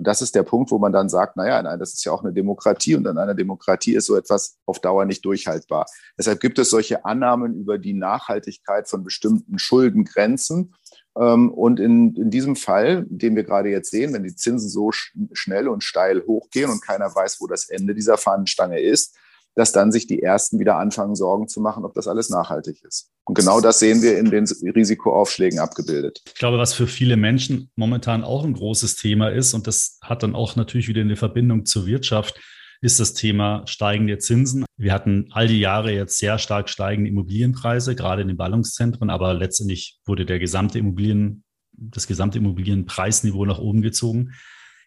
[0.00, 2.24] Und das ist der Punkt, wo man dann sagt, naja, nein, das ist ja auch
[2.24, 5.84] eine Demokratie und in einer Demokratie ist so etwas auf Dauer nicht durchhaltbar.
[6.16, 10.74] Deshalb gibt es solche Annahmen über die Nachhaltigkeit von bestimmten Schuldengrenzen.
[11.18, 14.90] Ähm, und in, in diesem Fall, den wir gerade jetzt sehen, wenn die Zinsen so
[14.90, 19.14] sch schnell und steil hochgehen und keiner weiß, wo das Ende dieser Fahnenstange ist,
[19.54, 23.10] dass dann sich die Ersten wieder anfangen, Sorgen zu machen, ob das alles nachhaltig ist.
[23.30, 26.20] Und genau das sehen wir in den Risikoaufschlägen abgebildet.
[26.26, 30.24] Ich glaube, was für viele Menschen momentan auch ein großes Thema ist, und das hat
[30.24, 32.40] dann auch natürlich wieder eine Verbindung zur Wirtschaft,
[32.80, 34.64] ist das Thema steigende Zinsen.
[34.76, 39.32] Wir hatten all die Jahre jetzt sehr stark steigende Immobilienpreise, gerade in den Ballungszentren, aber
[39.32, 44.32] letztendlich wurde der gesamte Immobilien, das gesamte Immobilienpreisniveau nach oben gezogen.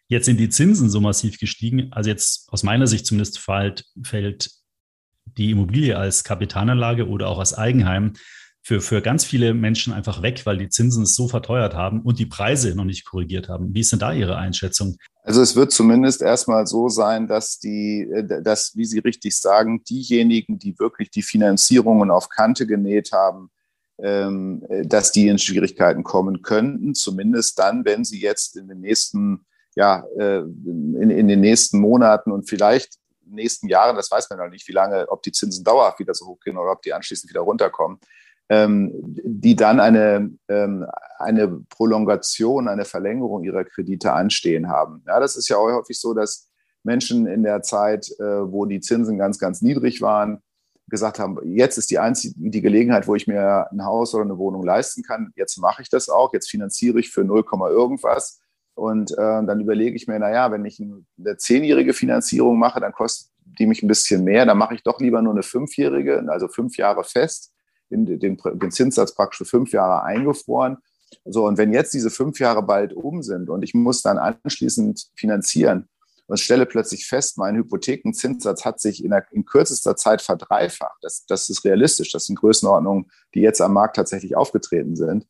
[0.09, 1.93] Jetzt sind die Zinsen so massiv gestiegen.
[1.93, 4.51] Also jetzt aus meiner Sicht zumindest fällt, fällt
[5.37, 8.13] die Immobilie als Kapitalanlage oder auch als Eigenheim
[8.61, 12.17] für, für ganz viele Menschen einfach weg, weil die Zinsen es so verteuert haben und
[12.17, 13.73] die Preise noch nicht korrigiert haben.
[13.73, 14.95] Wie ist denn da Ihre Einschätzung?
[15.23, 19.83] Also es wird zumindest erstmal so sein, dass die, äh, dass, wie Sie richtig sagen,
[19.83, 23.49] diejenigen, die wirklich die Finanzierungen auf Kante genäht haben,
[24.01, 29.45] ähm, dass die in Schwierigkeiten kommen könnten, zumindest dann, wenn sie jetzt in den nächsten,
[29.75, 34.49] ja, äh, in, in den nächsten Monaten und vielleicht nächsten Jahren, das weiß man noch
[34.49, 37.29] nicht, wie lange, ob die Zinsen dauerhaft wieder so hoch gehen oder ob die anschließend
[37.29, 37.99] wieder runterkommen,
[38.49, 38.91] ähm,
[39.23, 40.85] die dann eine, ähm,
[41.19, 45.03] eine Prolongation, eine Verlängerung ihrer Kredite anstehen haben.
[45.07, 46.49] Ja, das ist ja auch häufig so, dass
[46.83, 50.41] Menschen in der Zeit, äh, wo die Zinsen ganz, ganz niedrig waren,
[50.87, 54.37] gesagt haben, jetzt ist die einzige die Gelegenheit, wo ich mir ein Haus oder eine
[54.37, 55.31] Wohnung leisten kann.
[55.35, 56.33] Jetzt mache ich das auch.
[56.33, 58.42] Jetzt finanziere ich für 0, irgendwas.
[58.75, 63.31] Und äh, dann überlege ich mir, naja, wenn ich eine zehnjährige Finanzierung mache, dann kostet
[63.59, 64.45] die mich ein bisschen mehr.
[64.45, 67.53] Dann mache ich doch lieber nur eine fünfjährige, also fünf Jahre fest
[67.93, 70.77] den, den, den Zinssatz praktisch für fünf Jahre eingefroren.
[71.25, 75.11] So, und wenn jetzt diese fünf Jahre bald um sind und ich muss dann anschließend
[75.15, 75.87] finanzieren
[76.25, 81.25] und stelle plötzlich fest, mein Hypothekenzinssatz hat sich in, der, in kürzester Zeit verdreifacht, das,
[81.27, 85.27] das ist realistisch, das sind Größenordnungen, die jetzt am Markt tatsächlich aufgetreten sind,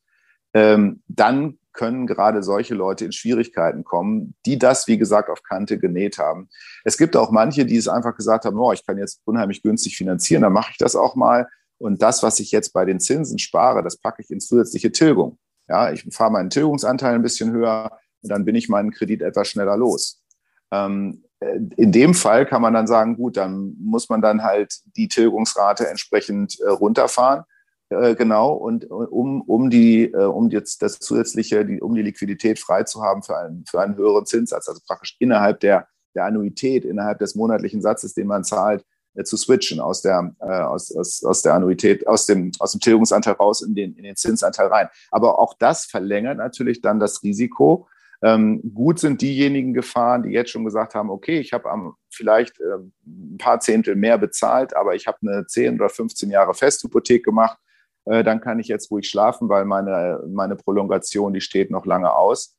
[0.54, 5.78] ähm, dann können gerade solche Leute in Schwierigkeiten kommen, die das, wie gesagt, auf Kante
[5.78, 6.48] genäht haben.
[6.84, 9.96] Es gibt auch manche, die es einfach gesagt haben, oh, ich kann jetzt unheimlich günstig
[9.96, 11.48] finanzieren, dann mache ich das auch mal.
[11.78, 15.38] Und das, was ich jetzt bei den Zinsen spare, das packe ich in zusätzliche Tilgung.
[15.68, 19.48] Ja, ich fahre meinen Tilgungsanteil ein bisschen höher und dann bin ich meinen Kredit etwas
[19.48, 20.22] schneller los.
[20.70, 24.80] Ähm, äh, in dem Fall kann man dann sagen, gut, dann muss man dann halt
[24.96, 27.44] die Tilgungsrate entsprechend äh, runterfahren.
[27.90, 32.84] Äh, genau, und um, um, die, um jetzt das zusätzliche, die, um die Liquidität frei
[32.84, 37.18] zu haben für einen, für einen höheren Zinssatz, also praktisch innerhalb der, der Annuität, innerhalb
[37.18, 41.42] des monatlichen Satzes, den man zahlt, äh, zu switchen aus der, äh, aus, aus, aus
[41.42, 44.88] der Annuität, aus dem, aus dem Tilgungsanteil raus in den, in den Zinsanteil rein.
[45.10, 47.88] Aber auch das verlängert natürlich dann das Risiko.
[48.22, 52.58] Ähm, gut sind diejenigen gefahren, die jetzt schon gesagt haben, okay, ich habe am vielleicht
[52.60, 57.24] äh, ein paar Zehntel mehr bezahlt, aber ich habe eine 10 oder 15 Jahre Festhypothek
[57.24, 57.58] gemacht.
[58.06, 62.14] Äh, dann kann ich jetzt ruhig schlafen, weil meine, meine Prolongation, die steht noch lange
[62.14, 62.56] aus.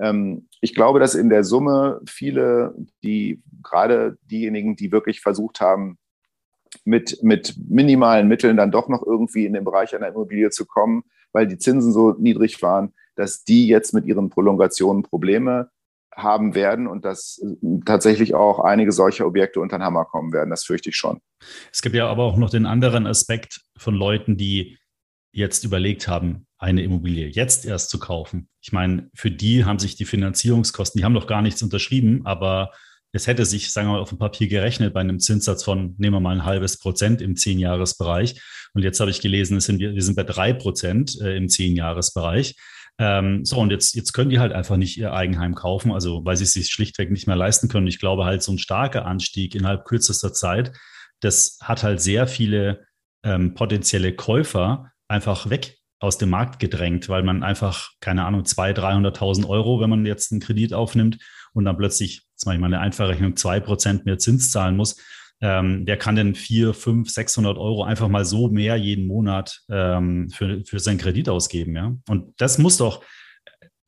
[0.00, 5.98] Ähm, ich glaube, dass in der Summe viele, die gerade diejenigen, die wirklich versucht haben,
[6.84, 11.04] mit, mit minimalen Mitteln dann doch noch irgendwie in den Bereich einer Immobilie zu kommen,
[11.32, 15.70] weil die Zinsen so niedrig waren, dass die jetzt mit ihren Prolongationen Probleme
[16.14, 17.40] haben werden und dass
[17.84, 20.50] tatsächlich auch einige solcher Objekte unter den Hammer kommen werden.
[20.50, 21.20] Das fürchte ich schon.
[21.72, 24.78] Es gibt ja aber auch noch den anderen Aspekt von Leuten, die
[25.38, 28.48] jetzt überlegt haben, eine Immobilie jetzt erst zu kaufen.
[28.60, 32.72] Ich meine, für die haben sich die Finanzierungskosten, die haben noch gar nichts unterschrieben, aber
[33.12, 36.16] es hätte sich, sagen wir mal, auf dem Papier gerechnet bei einem Zinssatz von, nehmen
[36.16, 38.40] wir mal ein halbes Prozent im Zehnjahresbereich.
[38.74, 42.54] Und jetzt habe ich gelesen, sind wir, wir sind bei drei Prozent äh, im Zehnjahresbereich.
[42.98, 46.36] Ähm, so, und jetzt, jetzt können die halt einfach nicht ihr Eigenheim kaufen, also weil
[46.36, 47.86] sie es sich schlichtweg nicht mehr leisten können.
[47.86, 50.72] Ich glaube halt, so ein starker Anstieg innerhalb kürzester Zeit,
[51.20, 52.84] das hat halt sehr viele
[53.24, 59.12] ähm, potenzielle Käufer einfach weg aus dem Markt gedrängt, weil man einfach, keine Ahnung, 200.000,
[59.12, 61.18] 300.000 Euro, wenn man jetzt einen Kredit aufnimmt
[61.52, 64.96] und dann plötzlich, jetzt mache ich mal eine einfache Rechnung, 2% mehr Zins zahlen muss,
[65.40, 70.30] ähm, der kann denn 4, 5, 600 Euro einfach mal so mehr jeden Monat ähm,
[70.30, 71.74] für, für seinen Kredit ausgeben.
[71.74, 71.96] Ja?
[72.08, 73.02] Und das muss doch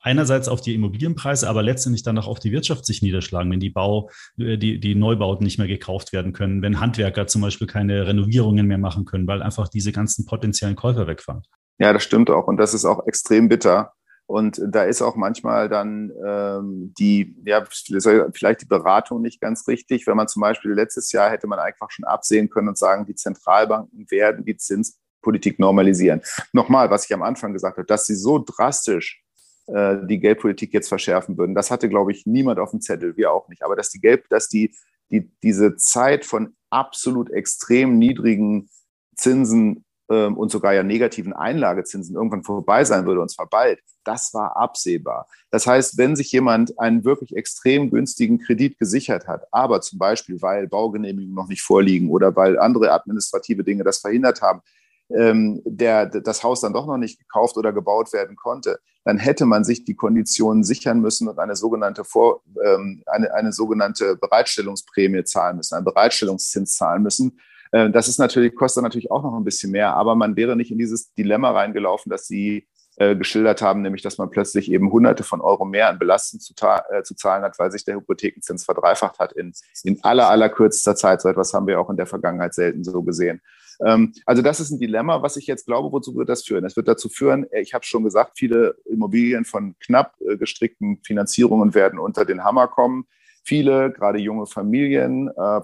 [0.00, 3.70] einerseits auf die Immobilienpreise, aber letztendlich dann auch auf die Wirtschaft sich niederschlagen, wenn die
[3.70, 8.06] Bau, äh, die, die Neubauten nicht mehr gekauft werden können, wenn Handwerker zum Beispiel keine
[8.06, 11.42] Renovierungen mehr machen können, weil einfach diese ganzen potenziellen Käufer wegfahren.
[11.78, 12.46] Ja, das stimmt auch.
[12.46, 13.92] Und das ist auch extrem bitter.
[14.26, 20.06] Und da ist auch manchmal dann ähm, die, ja, vielleicht die Beratung nicht ganz richtig.
[20.06, 23.16] Wenn man zum Beispiel letztes Jahr hätte man einfach schon absehen können und sagen, die
[23.16, 26.20] Zentralbanken werden die Zinspolitik normalisieren.
[26.52, 29.24] Nochmal, was ich am Anfang gesagt habe, dass sie so drastisch
[29.72, 33.32] äh, die Geldpolitik jetzt verschärfen würden, das hatte, glaube ich, niemand auf dem Zettel, wir
[33.32, 33.62] auch nicht.
[33.62, 34.74] Aber dass die Geld, dass die,
[35.10, 38.68] die diese Zeit von absolut extrem niedrigen
[39.16, 44.34] Zinsen ähm, und sogar ja negativen Einlagezinsen irgendwann vorbei sein würde, und zwar bald, das
[44.34, 45.28] war absehbar.
[45.50, 50.42] Das heißt, wenn sich jemand einen wirklich extrem günstigen Kredit gesichert hat, aber zum Beispiel,
[50.42, 54.62] weil Baugenehmigungen noch nicht vorliegen oder weil andere administrative Dinge das verhindert haben,
[55.10, 59.46] ähm, der, das Haus dann doch noch nicht gekauft oder gebaut werden konnte, dann hätte
[59.46, 65.24] man sich die Konditionen sichern müssen und eine sogenannte, Vor, ähm, eine, eine sogenannte Bereitstellungsprämie
[65.24, 67.40] zahlen müssen, einen Bereitstellungszins zahlen müssen.
[67.72, 70.70] Äh, das ist natürlich, kostet natürlich auch noch ein bisschen mehr, aber man wäre nicht
[70.70, 75.22] in dieses Dilemma reingelaufen, dass Sie äh, geschildert haben, nämlich dass man plötzlich eben Hunderte
[75.22, 76.52] von Euro mehr an Belastung zu,
[76.90, 80.94] äh, zu zahlen hat, weil sich der Hypothekenzins verdreifacht hat in, in aller, aller kürzester
[80.94, 81.22] Zeit.
[81.22, 83.40] So etwas haben wir auch in der Vergangenheit selten so gesehen.
[83.84, 86.64] Ähm, also das ist ein Dilemma, was ich jetzt glaube, wozu wird das führen?
[86.64, 91.00] Es wird dazu führen, äh, ich habe schon gesagt, viele Immobilien von knapp äh, gestrickten
[91.02, 93.06] Finanzierungen werden unter den Hammer kommen.
[93.42, 95.60] Viele, gerade junge Familien, äh,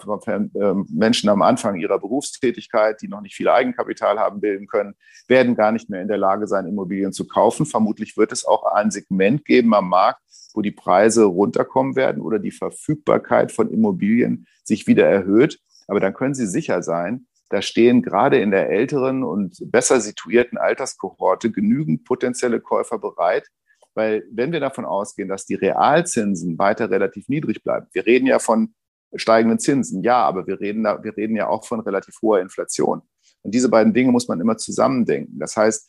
[0.59, 4.95] ähm, Menschen am Anfang ihrer Berufstätigkeit, die noch nicht viel Eigenkapital haben bilden können,
[5.29, 7.67] werden gar nicht mehr in der Lage sein, Immobilien zu kaufen.
[7.67, 10.23] Vermutlich wird es auch ein Segment geben am Markt,
[10.55, 15.61] wo die Preise runterkommen werden oder die Verfügbarkeit von Immobilien sich wieder erhöht.
[15.87, 20.59] Aber dann können Sie sicher sein, da stehen gerade in der älteren und besser situierten
[20.59, 23.49] Alterskohorte genügend potenzielle Käufer bereit,
[23.95, 28.39] weil wenn wir davon ausgehen, dass die Realzinsen weiter relativ niedrig bleiben, wir reden ja
[28.39, 28.75] von
[29.15, 33.03] steigenden Zinsen, ja, aber wir reden, da, wir reden ja auch von relativ hoher Inflation.
[33.43, 35.39] Und diese beiden Dinge muss man immer zusammendenken.
[35.39, 35.89] Das heißt,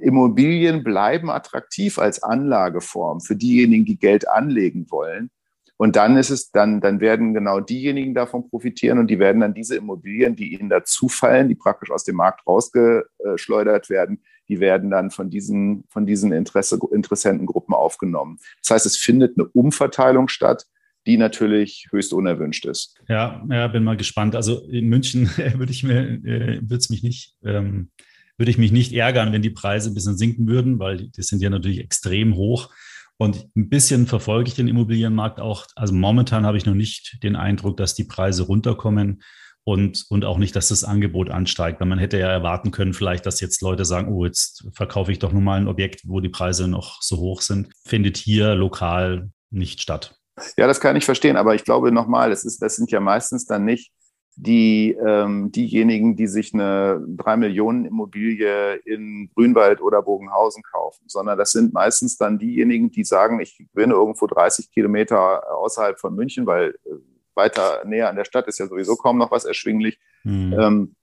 [0.00, 5.30] Immobilien bleiben attraktiv als Anlageform für diejenigen, die Geld anlegen wollen.
[5.76, 9.54] Und dann ist es, dann, dann werden genau diejenigen davon profitieren und die werden dann
[9.54, 14.90] diese Immobilien, die ihnen dazu fallen, die praktisch aus dem Markt rausgeschleudert werden, die werden
[14.90, 18.38] dann von diesen, von diesen Interesse, Interessentengruppen aufgenommen.
[18.62, 20.66] Das heißt, es findet eine Umverteilung statt,
[21.06, 22.96] die natürlich höchst unerwünscht ist.
[23.08, 24.36] Ja, ja, bin mal gespannt.
[24.36, 27.90] Also in München würde ich mir, äh, würde mich nicht, ähm,
[28.36, 31.42] würde ich mich nicht ärgern, wenn die Preise ein bisschen sinken würden, weil die sind
[31.42, 32.70] ja natürlich extrem hoch.
[33.16, 35.66] Und ein bisschen verfolge ich den Immobilienmarkt auch.
[35.76, 39.22] Also momentan habe ich noch nicht den Eindruck, dass die Preise runterkommen
[39.62, 41.80] und, und auch nicht, dass das Angebot ansteigt.
[41.80, 45.20] Weil man hätte ja erwarten können, vielleicht, dass jetzt Leute sagen, oh, jetzt verkaufe ich
[45.20, 47.72] doch nun mal ein Objekt, wo die Preise noch so hoch sind.
[47.84, 50.16] Findet hier lokal nicht statt.
[50.56, 53.64] Ja, das kann ich verstehen, aber ich glaube nochmal, das, das sind ja meistens dann
[53.64, 53.92] nicht
[54.36, 61.38] die ähm, diejenigen, die sich eine drei Millionen Immobilie in Grünwald oder Bogenhausen kaufen, sondern
[61.38, 66.46] das sind meistens dann diejenigen, die sagen, ich bin irgendwo 30 Kilometer außerhalb von München,
[66.46, 66.94] weil äh,
[67.34, 69.98] weiter näher an der Stadt ist ja sowieso kaum noch was erschwinglich.
[70.24, 70.54] Mhm.
[70.58, 70.96] Ähm,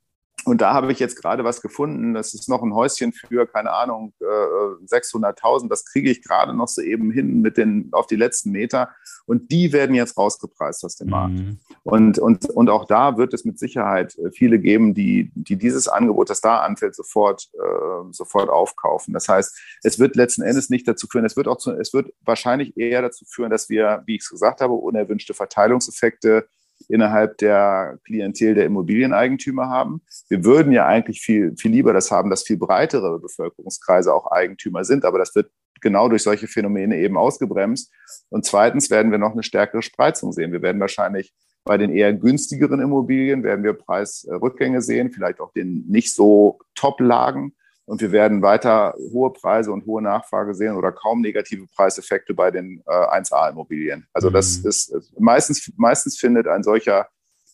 [0.43, 2.13] und da habe ich jetzt gerade was gefunden.
[2.13, 5.65] Das ist noch ein Häuschen für, keine Ahnung, 600.000.
[5.65, 8.89] Äh, das kriege ich gerade noch so eben hin mit den, auf die letzten Meter.
[9.27, 11.35] Und die werden jetzt rausgepreist aus dem Markt.
[11.35, 11.59] Mhm.
[11.83, 15.87] Und, und, und auch da wird es mit Sicherheit äh, viele geben, die, die dieses
[15.87, 19.13] Angebot, das da anfällt, sofort, äh, sofort aufkaufen.
[19.13, 22.11] Das heißt, es wird letzten Endes nicht dazu führen, es wird auch zu, es wird
[22.25, 26.47] wahrscheinlich eher dazu führen, dass wir, wie ich es gesagt habe, unerwünschte Verteilungseffekte
[26.89, 30.01] innerhalb der Klientel der Immobilieneigentümer haben.
[30.29, 34.83] Wir würden ja eigentlich viel, viel lieber das haben, dass viel breitere Bevölkerungskreise auch Eigentümer
[34.83, 37.91] sind, aber das wird genau durch solche Phänomene eben ausgebremst.
[38.29, 40.51] Und zweitens werden wir noch eine stärkere Spreizung sehen.
[40.51, 45.85] Wir werden wahrscheinlich bei den eher günstigeren Immobilien werden wir Preisrückgänge sehen, vielleicht auch den
[45.87, 47.53] nicht so Top-Lagen.
[47.85, 52.51] Und wir werden weiter hohe Preise und hohe Nachfrage sehen oder kaum negative Preiseffekte bei
[52.51, 54.07] den äh, 1A-Immobilien.
[54.13, 54.33] Also mhm.
[54.33, 57.07] das ist meistens, meistens findet ein solcher,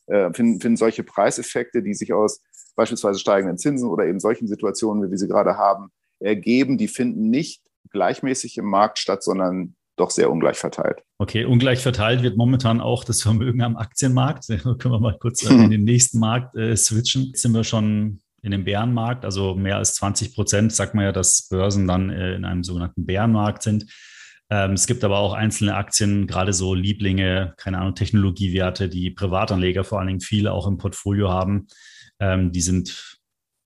[0.07, 2.41] äh, finden, finden solche Preiseffekte, die sich aus
[2.75, 7.29] beispielsweise steigenden Zinsen oder eben solchen Situationen, wie wir sie gerade haben, ergeben, die finden
[7.29, 11.01] nicht gleichmäßig im Markt statt, sondern doch sehr ungleich verteilt.
[11.17, 14.47] Okay, ungleich verteilt wird momentan auch das Vermögen am Aktienmarkt.
[14.47, 17.25] Da können wir mal kurz in den nächsten Markt äh, switchen.
[17.25, 21.11] Jetzt sind wir schon in dem Bärenmarkt, also mehr als 20 Prozent, sagt man ja,
[21.11, 23.85] dass Börsen dann äh, in einem sogenannten Bärenmarkt sind.
[24.49, 29.83] Ähm, es gibt aber auch einzelne Aktien, gerade so Lieblinge, keine Ahnung, Technologiewerte, die Privatanleger
[29.83, 31.67] vor allen Dingen viele auch im Portfolio haben.
[32.19, 33.19] Ähm, die sind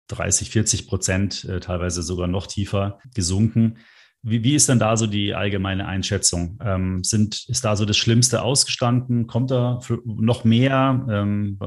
[0.08, 3.78] 30, 40 Prozent, äh, teilweise sogar noch tiefer gesunken.
[4.24, 6.60] Wie, wie ist denn da so die allgemeine Einschätzung?
[6.64, 9.28] Ähm, sind, ist da so das Schlimmste ausgestanden?
[9.28, 11.06] Kommt da noch mehr?
[11.08, 11.60] Ähm,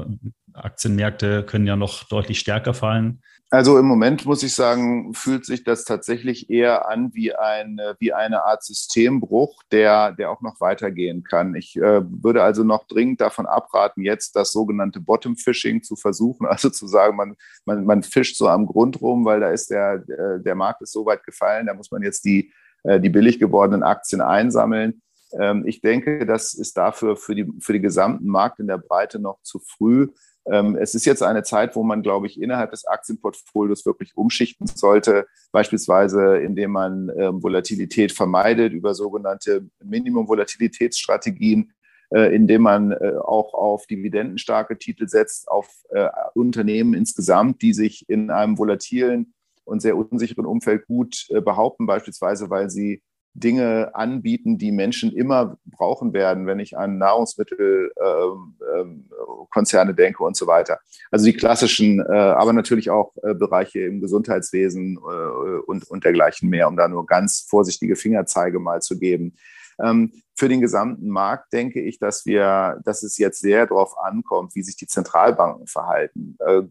[0.55, 3.21] Aktienmärkte können ja noch deutlich stärker fallen.
[3.51, 8.11] Also im Moment muss ich sagen, fühlt sich das tatsächlich eher an wie eine, wie
[8.11, 11.53] eine Art Systembruch, der, der auch noch weitergehen kann.
[11.53, 16.69] Ich äh, würde also noch dringend davon abraten, jetzt das sogenannte Bottom-Fishing zu versuchen, also
[16.69, 19.99] zu sagen, man, man, man fischt so am Grund rum, weil da ist der,
[20.39, 22.51] der Markt ist so weit gefallen, da muss man jetzt die,
[22.83, 25.01] äh, die billig gewordenen Aktien einsammeln.
[25.39, 29.19] Ähm, ich denke, das ist dafür für, die, für den gesamten Markt in der Breite
[29.19, 30.09] noch zu früh.
[30.51, 34.67] Ähm, es ist jetzt eine Zeit, wo man, glaube ich, innerhalb des Aktienportfolios wirklich umschichten
[34.67, 41.71] sollte, beispielsweise indem man ähm, Volatilität vermeidet über sogenannte Minimum-Volatilitätsstrategien.
[42.13, 48.07] äh, indem man äh, auch auf dividendenstarke Titel setzt, auf äh, Unternehmen insgesamt, die sich
[48.07, 49.33] in einem volatilen
[49.63, 53.01] und sehr unsicheren Umfeld gut behaupten, beispielsweise weil sie
[53.35, 60.37] Dinge anbieten, die Menschen immer brauchen werden, wenn ich an Nahrungsmittelkonzerne ähm, ähm, denke und
[60.37, 60.79] so weiter.
[61.11, 66.49] Also die klassischen, äh, aber natürlich auch äh, Bereiche im Gesundheitswesen äh, und, und dergleichen
[66.49, 69.35] mehr, um da nur ganz vorsichtige Fingerzeige mal zu geben.
[69.83, 74.55] Ähm, für den gesamten Markt denke ich, dass wir, dass es jetzt sehr darauf ankommt,
[74.55, 76.37] wie sich die Zentralbanken verhalten.
[76.39, 76.63] Äh,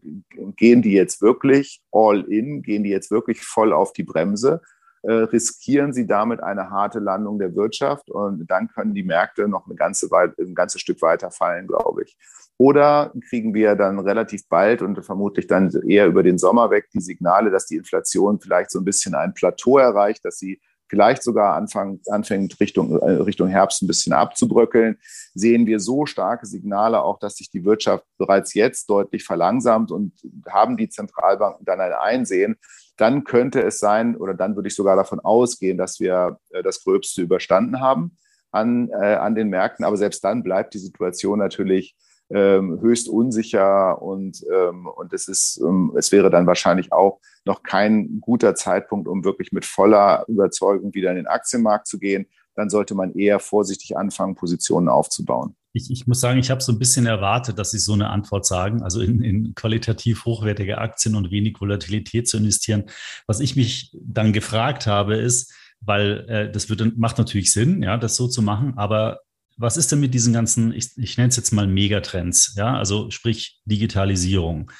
[0.55, 2.61] gehen die jetzt wirklich all in?
[2.61, 4.61] Gehen die jetzt wirklich voll auf die Bremse?
[5.07, 9.67] Äh, riskieren sie damit eine harte Landung der Wirtschaft und dann können die Märkte noch
[9.67, 12.17] eine ganze ein ganzes Stück weiter fallen, glaube ich.
[12.57, 17.01] Oder kriegen wir dann relativ bald und vermutlich dann eher über den Sommer weg die
[17.01, 21.55] Signale, dass die Inflation vielleicht so ein bisschen ein Plateau erreicht, dass sie vielleicht sogar
[21.55, 24.97] anfang, anfängt, Richtung, äh, Richtung Herbst ein bisschen abzubröckeln,
[25.33, 30.13] sehen wir so starke Signale auch, dass sich die Wirtschaft bereits jetzt deutlich verlangsamt und
[30.47, 32.57] haben die Zentralbanken dann ein Einsehen,
[32.97, 36.83] dann könnte es sein, oder dann würde ich sogar davon ausgehen, dass wir äh, das
[36.83, 38.17] Gröbste überstanden haben
[38.51, 39.85] an, äh, an den Märkten.
[39.85, 41.95] Aber selbst dann bleibt die Situation natürlich
[42.29, 47.63] ähm, höchst unsicher und, ähm, und es, ist, ähm, es wäre dann wahrscheinlich auch noch
[47.63, 52.25] kein guter Zeitpunkt, um wirklich mit voller Überzeugung wieder in den Aktienmarkt zu gehen.
[52.55, 55.55] Dann sollte man eher vorsichtig anfangen, Positionen aufzubauen.
[55.73, 58.45] Ich, ich muss sagen, ich habe so ein bisschen erwartet, dass Sie so eine Antwort
[58.45, 62.85] sagen, also in, in qualitativ hochwertige Aktien und wenig Volatilität zu investieren.
[63.27, 67.97] Was ich mich dann gefragt habe, ist, weil äh, das wird, macht natürlich Sinn, ja,
[67.97, 69.19] das so zu machen, aber
[69.57, 73.09] was ist denn mit diesen ganzen, ich, ich nenne es jetzt mal Megatrends, ja, also
[73.11, 74.71] sprich Digitalisierung,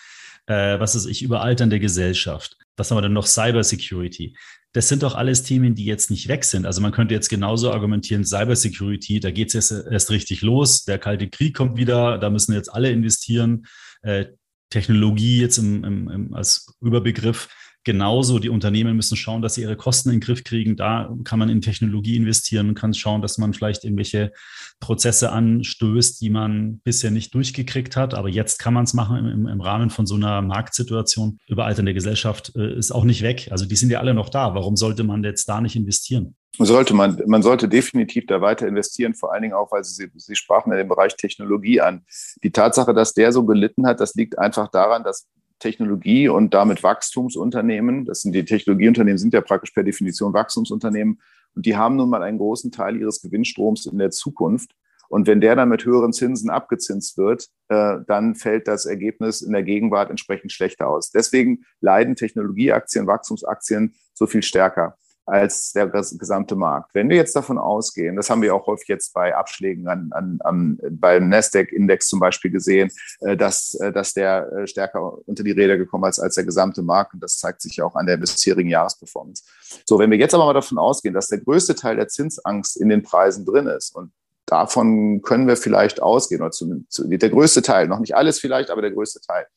[0.47, 4.35] äh, was ist ich, überalternde Gesellschaft, was haben wir denn noch, Cybersecurity.
[4.73, 6.65] Das sind doch alles Themen, die jetzt nicht weg sind.
[6.65, 10.99] Also man könnte jetzt genauso argumentieren, Cybersecurity, da geht es erst, erst richtig los, der
[10.99, 13.67] Kalte Krieg kommt wieder, da müssen jetzt alle investieren.
[14.01, 14.25] Äh,
[14.69, 17.47] Technologie jetzt im, im, im, als Überbegriff
[17.85, 20.75] genauso, die Unternehmen müssen schauen, dass sie ihre Kosten in den Griff kriegen.
[20.75, 24.33] Da kann man in Technologie investieren und kann schauen, dass man vielleicht irgendwelche
[24.79, 28.13] Prozesse anstößt, die man bisher nicht durchgekriegt hat.
[28.13, 31.37] Aber jetzt kann man es machen im, im, Rahmen von so einer Marktsituation.
[31.47, 33.47] Überalternde Gesellschaft äh, ist auch nicht weg.
[33.51, 34.53] Also die sind ja alle noch da.
[34.55, 36.35] Warum sollte man jetzt da nicht investieren?
[36.57, 40.35] Sollte man, man sollte definitiv da weiter investieren, vor allen Dingen auch, weil Sie, Sie
[40.35, 42.05] sprachen ja den Bereich Technologie an.
[42.43, 45.27] Die Tatsache, dass der so gelitten hat, das liegt einfach daran, dass
[45.59, 51.19] Technologie und damit Wachstumsunternehmen, das sind die Technologieunternehmen, sind ja praktisch per Definition Wachstumsunternehmen
[51.55, 54.71] und die haben nun mal einen großen Teil ihres Gewinnstroms in der Zukunft.
[55.07, 59.53] Und wenn der dann mit höheren Zinsen abgezinst wird, äh, dann fällt das Ergebnis in
[59.53, 61.11] der Gegenwart entsprechend schlechter aus.
[61.11, 66.93] Deswegen leiden Technologieaktien, Wachstumsaktien so viel stärker als der gesamte Markt.
[66.93, 70.39] Wenn wir jetzt davon ausgehen, das haben wir auch häufig jetzt bei Abschlägen an, an,
[70.43, 75.51] an beim Nasdaq-Index zum Beispiel gesehen, äh, dass, äh, dass der äh, stärker unter die
[75.51, 77.13] Räder gekommen ist als der gesamte Markt.
[77.13, 79.43] Und das zeigt sich ja auch an der bisherigen Jahresperformance.
[79.85, 82.89] So, wenn wir jetzt aber mal davon ausgehen, dass der größte Teil der Zinsangst in
[82.89, 84.11] den Preisen drin ist und
[84.45, 88.81] davon können wir vielleicht ausgehen, oder zumindest der größte Teil, noch nicht alles vielleicht, aber
[88.81, 89.47] der größte Teil,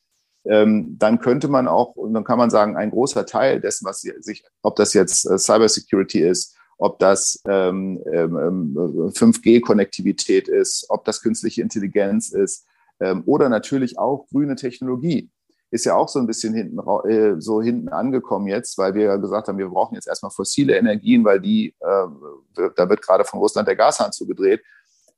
[0.45, 4.01] ähm, dann könnte man auch, und dann kann man sagen, ein großer Teil dessen, was
[4.01, 8.73] sich, ob das jetzt äh, Cybersecurity ist, ob das ähm, ähm,
[9.13, 12.65] 5G-Konnektivität ist, ob das künstliche Intelligenz ist
[13.01, 15.29] ähm, oder natürlich auch grüne Technologie.
[15.71, 19.15] Ist ja auch so ein bisschen hinten, äh, so hinten angekommen jetzt, weil wir ja
[19.17, 23.39] gesagt haben, wir brauchen jetzt erstmal fossile Energien, weil die, äh, da wird gerade von
[23.39, 24.61] Russland der Gashahn zugedreht.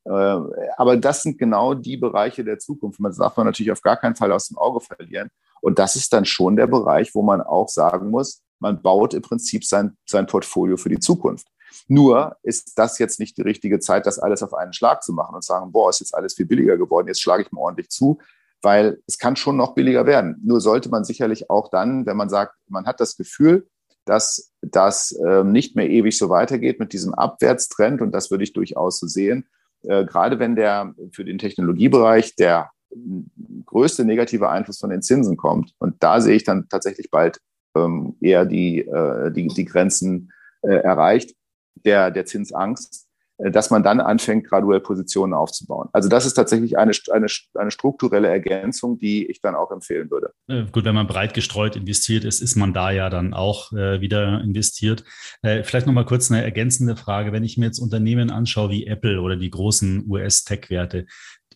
[0.06, 0.38] Äh,
[0.78, 2.99] aber das sind genau die Bereiche der Zukunft.
[2.99, 5.30] Man darf man natürlich auf gar keinen Fall aus dem Auge verlieren.
[5.62, 9.22] Und das ist dann schon der Bereich, wo man auch sagen muss, man baut im
[9.22, 11.47] Prinzip sein, sein Portfolio für die Zukunft.
[11.88, 15.36] Nur ist das jetzt nicht die richtige Zeit, das alles auf einen Schlag zu machen
[15.36, 18.20] und sagen, boah, ist jetzt alles viel billiger geworden, jetzt schlage ich mal ordentlich zu,
[18.62, 20.39] weil es kann schon noch billiger werden.
[20.43, 23.68] Nur sollte man sicherlich auch dann, wenn man sagt, man hat das Gefühl,
[24.06, 28.54] dass das äh, nicht mehr ewig so weitergeht mit diesem Abwärtstrend, und das würde ich
[28.54, 29.47] durchaus so sehen,
[29.84, 32.72] äh, gerade wenn der für den Technologiebereich der
[33.66, 35.74] größte negative Einfluss von den Zinsen kommt.
[35.80, 37.40] Und da sehe ich dann tatsächlich bald
[37.76, 41.36] ähm, eher die, äh, die, die Grenzen äh, erreicht,
[41.86, 43.08] der, der Zinsangst.
[43.42, 45.89] Äh, dass man dann anfängt, graduell Positionen aufzubauen.
[45.94, 50.34] Also das ist tatsächlich eine, eine, eine strukturelle Ergänzung, die ich dann auch empfehlen würde.
[50.48, 54.02] Äh, gut, wenn man breit gestreut investiert ist, ist man da ja dann auch äh,
[54.02, 55.04] wieder investiert.
[55.42, 57.32] Äh, vielleicht nochmal kurz eine ergänzende Frage.
[57.32, 61.06] Wenn ich mir jetzt Unternehmen anschaue wie Apple oder die großen US-Tech-Werte,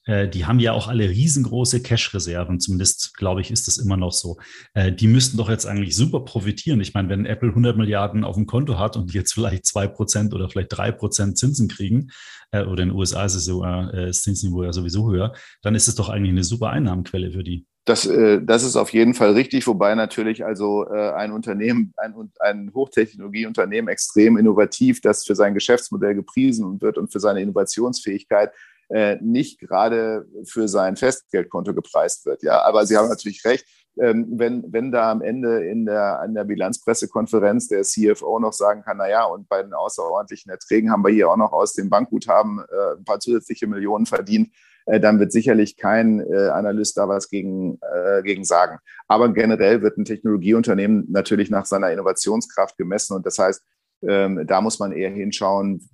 [0.05, 4.13] äh, die haben ja auch alle riesengroße Cash-Reserven, zumindest glaube ich, ist das immer noch
[4.13, 4.37] so.
[4.73, 6.79] Äh, die müssten doch jetzt eigentlich super profitieren.
[6.81, 10.33] Ich meine, wenn Apple 100 Milliarden auf dem Konto hat und jetzt vielleicht zwei Prozent
[10.33, 12.11] oder vielleicht drei Prozent Zinsen kriegen,
[12.51, 15.75] äh, oder in den USA ist es sogar äh, das Zinsniveau ja sowieso höher, dann
[15.75, 17.65] ist es doch eigentlich eine super Einnahmenquelle für die.
[17.85, 22.15] Das, äh, das ist auf jeden Fall richtig, wobei natürlich also äh, ein Unternehmen, ein,
[22.39, 28.51] ein Hochtechnologieunternehmen extrem innovativ, das für sein Geschäftsmodell gepriesen wird und für seine Innovationsfähigkeit
[28.89, 32.43] äh, nicht gerade für sein Festgeldkonto gepreist wird.
[32.43, 33.65] Ja, aber Sie haben natürlich recht.
[33.97, 38.81] Ähm, wenn, wenn da am Ende in der, an der Bilanzpressekonferenz der CFO noch sagen
[38.83, 41.89] kann, na ja, und bei den außerordentlichen Erträgen haben wir hier auch noch aus dem
[41.89, 44.49] Bankguthaben äh, ein paar zusätzliche Millionen verdient,
[44.85, 48.79] äh, dann wird sicherlich kein äh, Analyst da was gegen, äh, gegen sagen.
[49.07, 53.63] Aber generell wird ein Technologieunternehmen natürlich nach seiner Innovationskraft gemessen und das heißt,
[54.01, 55.87] ähm, da muss man eher hinschauen,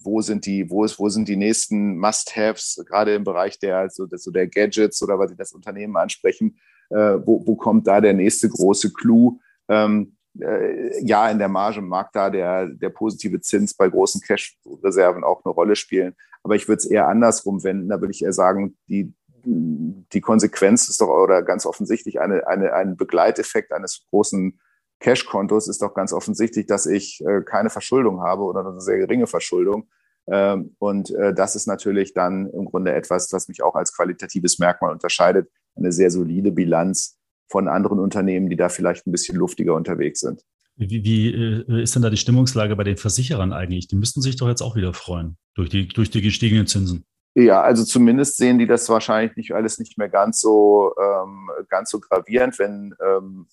[0.00, 4.06] wo sind die, wo ist, wo sind die nächsten Must-Haves, gerade im Bereich der, so,
[4.10, 6.58] so der Gadgets oder was Sie das Unternehmen ansprechen,
[6.90, 9.38] äh, wo, wo kommt da der nächste große Clou?
[9.68, 15.24] Ähm, äh, ja, in der Marge mag da der, der positive Zins bei großen Cash-Reserven
[15.24, 16.14] auch eine Rolle spielen.
[16.42, 17.88] Aber ich würde es eher andersrum wenden.
[17.88, 19.12] Da würde ich eher sagen, die,
[19.44, 24.60] die Konsequenz ist doch oder ganz offensichtlich eine, eine, ein Begleiteffekt eines großen
[25.00, 29.26] Cash-Kontos ist doch ganz offensichtlich, dass ich äh, keine Verschuldung habe oder eine sehr geringe
[29.26, 29.88] Verschuldung.
[30.30, 34.58] Ähm, und äh, das ist natürlich dann im Grunde etwas, was mich auch als qualitatives
[34.58, 35.48] Merkmal unterscheidet.
[35.76, 37.18] Eine sehr solide Bilanz
[37.48, 40.42] von anderen Unternehmen, die da vielleicht ein bisschen luftiger unterwegs sind.
[40.76, 43.88] Wie, wie äh, ist denn da die Stimmungslage bei den Versicherern eigentlich?
[43.88, 47.04] Die müssten sich doch jetzt auch wieder freuen durch die, durch die gestiegenen Zinsen.
[47.38, 51.88] Ja, also zumindest sehen die das wahrscheinlich nicht alles nicht mehr ganz so ähm, ganz
[51.88, 53.46] so gravierend, wenn ähm,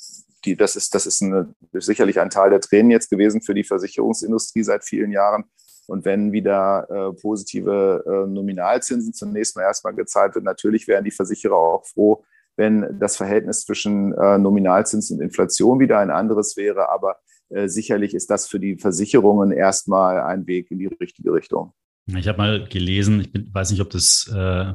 [0.44, 3.64] die, das ist, das ist eine, sicherlich ein Teil der Tränen jetzt gewesen für die
[3.64, 5.44] Versicherungsindustrie seit vielen Jahren.
[5.86, 11.12] Und wenn wieder äh, positive äh, Nominalzinsen zunächst mal erstmal gezahlt wird, natürlich wären die
[11.12, 12.24] Versicherer auch froh,
[12.56, 16.90] wenn das Verhältnis zwischen äh, Nominalzins und Inflation wieder ein anderes wäre.
[16.90, 17.18] Aber
[17.50, 21.74] äh, sicherlich ist das für die Versicherungen erstmal ein Weg in die richtige Richtung.
[22.08, 24.74] Ich habe mal gelesen, ich bin, weiß nicht, ob das äh,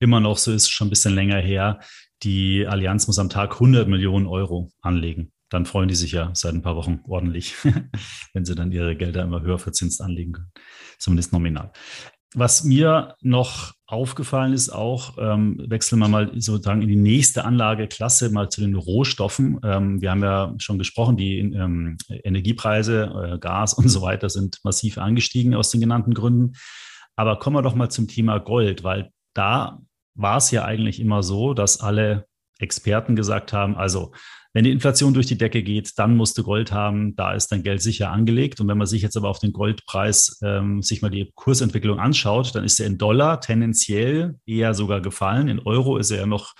[0.00, 1.80] immer noch so ist, schon ein bisschen länger her.
[2.22, 5.32] Die Allianz muss am Tag 100 Millionen Euro anlegen.
[5.48, 7.54] Dann freuen die sich ja seit ein paar Wochen ordentlich,
[8.32, 10.52] wenn sie dann ihre Gelder immer höher verzinst anlegen können,
[10.98, 11.72] zumindest nominal.
[12.34, 18.30] Was mir noch aufgefallen ist, auch ähm, wechseln wir mal sozusagen in die nächste Anlageklasse,
[18.30, 19.60] mal zu den Rohstoffen.
[19.62, 24.58] Ähm, wir haben ja schon gesprochen, die ähm, Energiepreise, äh, Gas und so weiter sind
[24.64, 26.54] massiv angestiegen aus den genannten Gründen.
[27.16, 29.78] Aber kommen wir doch mal zum Thema Gold, weil da
[30.14, 32.26] war es ja eigentlich immer so, dass alle
[32.58, 34.12] Experten gesagt haben, also
[34.54, 37.62] wenn die Inflation durch die Decke geht, dann musst du Gold haben, da ist dein
[37.62, 38.60] Geld sicher angelegt.
[38.60, 42.54] Und wenn man sich jetzt aber auf den Goldpreis ähm, sich mal die Kursentwicklung anschaut,
[42.54, 45.48] dann ist er in Dollar tendenziell eher sogar gefallen.
[45.48, 46.52] In Euro ist er ja noch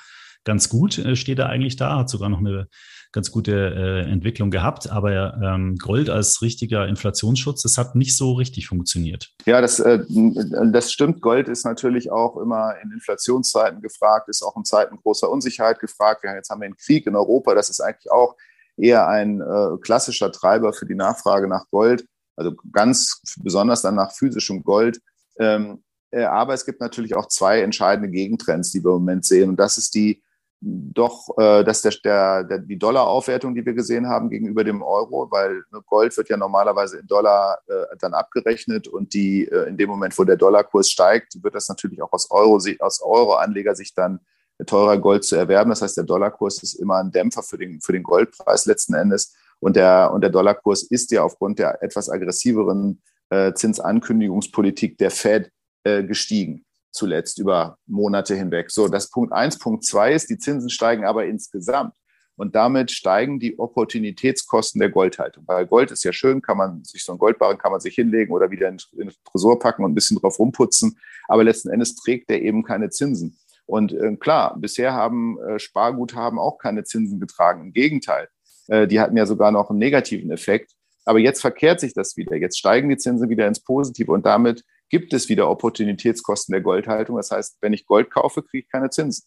[0.45, 2.67] ganz gut, äh, steht er eigentlich da, hat sogar noch eine
[3.13, 4.91] ganz gute äh, Entwicklung gehabt.
[4.91, 9.31] Aber ähm, Gold als richtiger Inflationsschutz, das hat nicht so richtig funktioniert.
[9.47, 11.21] Ja, das, äh, das stimmt.
[11.21, 16.25] Gold ist natürlich auch immer in Inflationszeiten gefragt, ist auch in Zeiten großer Unsicherheit gefragt.
[16.25, 17.55] Ja, jetzt haben wir einen Krieg in Europa.
[17.55, 18.37] Das ist eigentlich auch
[18.77, 22.07] eher ein äh, klassischer Treiber für die Nachfrage nach Gold.
[22.37, 25.01] Also ganz besonders dann nach physischem Gold.
[25.39, 29.51] Ähm, äh, aber es gibt natürlich auch zwei entscheidende Gegentrends, die wir im Moment sehen.
[29.51, 30.23] Und das ist die
[30.65, 35.29] doch, äh, dass der, der, der, die Dollaraufwertung, die wir gesehen haben gegenüber dem Euro,
[35.29, 39.77] weil ne, Gold wird ja normalerweise in Dollar äh, dann abgerechnet und die äh, in
[39.77, 44.21] dem Moment, wo der Dollarkurs steigt, wird das natürlich auch aus Euro aus Euro-Anlegersicht dann
[44.65, 45.71] teurer Gold zu erwerben.
[45.71, 49.35] Das heißt, der Dollarkurs ist immer ein Dämpfer für den, für den Goldpreis letzten Endes.
[49.59, 55.51] Und der, und der Dollarkurs ist ja aufgrund der etwas aggressiveren äh, Zinsankündigungspolitik der Fed
[55.83, 58.71] äh, gestiegen zuletzt über Monate hinweg.
[58.71, 59.59] So, das Punkt eins.
[59.59, 61.95] Punkt zwei ist, die Zinsen steigen aber insgesamt.
[62.37, 65.45] Und damit steigen die Opportunitätskosten der Goldhaltung.
[65.47, 68.33] Weil Gold ist ja schön, kann man sich so ein Goldbarren kann man sich hinlegen
[68.33, 70.99] oder wieder in den Tresor packen und ein bisschen drauf rumputzen.
[71.29, 73.39] Aber letzten Endes trägt der eben keine Zinsen.
[73.67, 77.67] Und äh, klar, bisher haben äh, Sparguthaben auch keine Zinsen getragen.
[77.67, 78.29] Im Gegenteil,
[78.69, 80.73] äh, die hatten ja sogar noch einen negativen Effekt.
[81.05, 82.37] Aber jetzt verkehrt sich das wieder.
[82.37, 87.17] Jetzt steigen die Zinsen wieder ins Positive und damit gibt es wieder Opportunitätskosten der Goldhaltung.
[87.17, 89.25] Das heißt, wenn ich Gold kaufe, kriege ich keine Zinsen.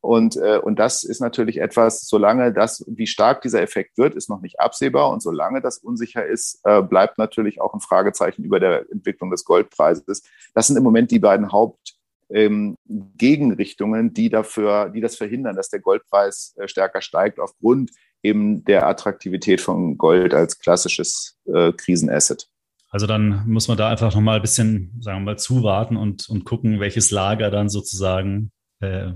[0.00, 4.28] Und, äh, und das ist natürlich etwas, solange das, wie stark dieser Effekt wird, ist
[4.28, 5.10] noch nicht absehbar.
[5.10, 9.44] Und solange das unsicher ist, äh, bleibt natürlich auch ein Fragezeichen über der Entwicklung des
[9.44, 10.24] Goldpreises.
[10.54, 15.80] Das sind im Moment die beiden Hauptgegenrichtungen, ähm, die dafür, die das verhindern, dass der
[15.80, 17.92] Goldpreis äh, stärker steigt aufgrund
[18.24, 22.48] eben der Attraktivität von Gold als klassisches äh, Krisenasset.
[22.92, 26.44] Also dann muss man da einfach nochmal ein bisschen, sagen wir mal, zuwarten und, und
[26.44, 29.12] gucken, welches Lager dann sozusagen äh,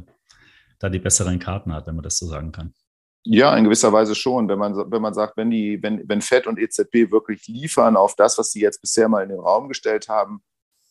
[0.78, 2.72] da die besseren Karten hat, wenn man das so sagen kann.
[3.24, 4.48] Ja, in gewisser Weise schon.
[4.48, 8.14] Wenn man, wenn man sagt, wenn, die, wenn, wenn FED und EZB wirklich liefern auf
[8.16, 10.40] das, was sie jetzt bisher mal in den Raum gestellt haben,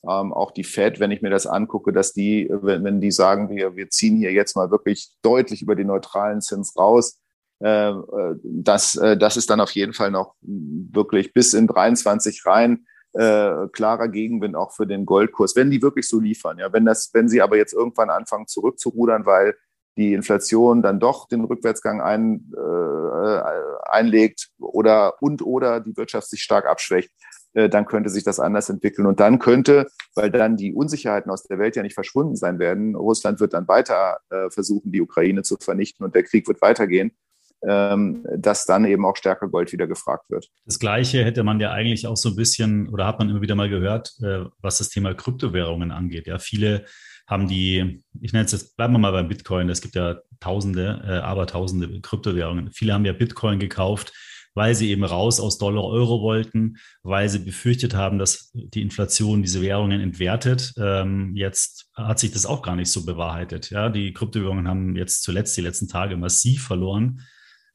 [0.08, 3.50] ähm, auch die Fed, wenn ich mir das angucke, dass die, wenn, wenn die sagen,
[3.50, 7.20] wir, wir ziehen hier jetzt mal wirklich deutlich über den neutralen Zins raus,
[7.60, 12.46] äh, äh das, äh, das ist dann auf jeden Fall noch wirklich bis in 23
[12.46, 16.60] rein äh, klarer Gegenwind auch für den Goldkurs, wenn die wirklich so liefern.
[16.60, 19.56] Ja, wenn das, wenn sie aber jetzt irgendwann anfangen zurückzurudern, weil
[19.98, 23.42] die Inflation dann doch den Rückwärtsgang ein, äh,
[23.90, 27.12] einlegt oder und oder die Wirtschaft sich stark abschwächt,
[27.54, 29.08] äh, dann könnte sich das anders entwickeln.
[29.08, 32.96] Und dann könnte, weil dann die Unsicherheiten aus der Welt ja nicht verschwunden sein werden,
[32.96, 37.12] Russland wird dann weiter äh, versuchen, die Ukraine zu vernichten und der Krieg wird weitergehen,
[37.12, 37.25] ähm,
[37.62, 40.50] dass dann eben auch stärker Gold wieder gefragt wird.
[40.66, 43.56] Das Gleiche hätte man ja eigentlich auch so ein bisschen oder hat man immer wieder
[43.56, 46.28] mal gehört, äh, was das Thema Kryptowährungen angeht.
[46.28, 46.86] Ja, viele
[47.28, 51.02] haben die, ich nenne es jetzt, bleiben wir mal beim Bitcoin, es gibt ja Tausende,
[51.08, 52.72] äh, Abertausende Kryptowährungen.
[52.72, 54.14] Viele haben ja Bitcoin gekauft,
[54.54, 59.42] weil sie eben raus aus Dollar Euro wollten, weil sie befürchtet haben, dass die Inflation
[59.42, 60.74] diese Währungen entwertet.
[60.78, 63.70] Ähm, jetzt hat sich das auch gar nicht so bewahrheitet.
[63.70, 67.22] Ja, die Kryptowährungen haben jetzt zuletzt die letzten Tage massiv verloren.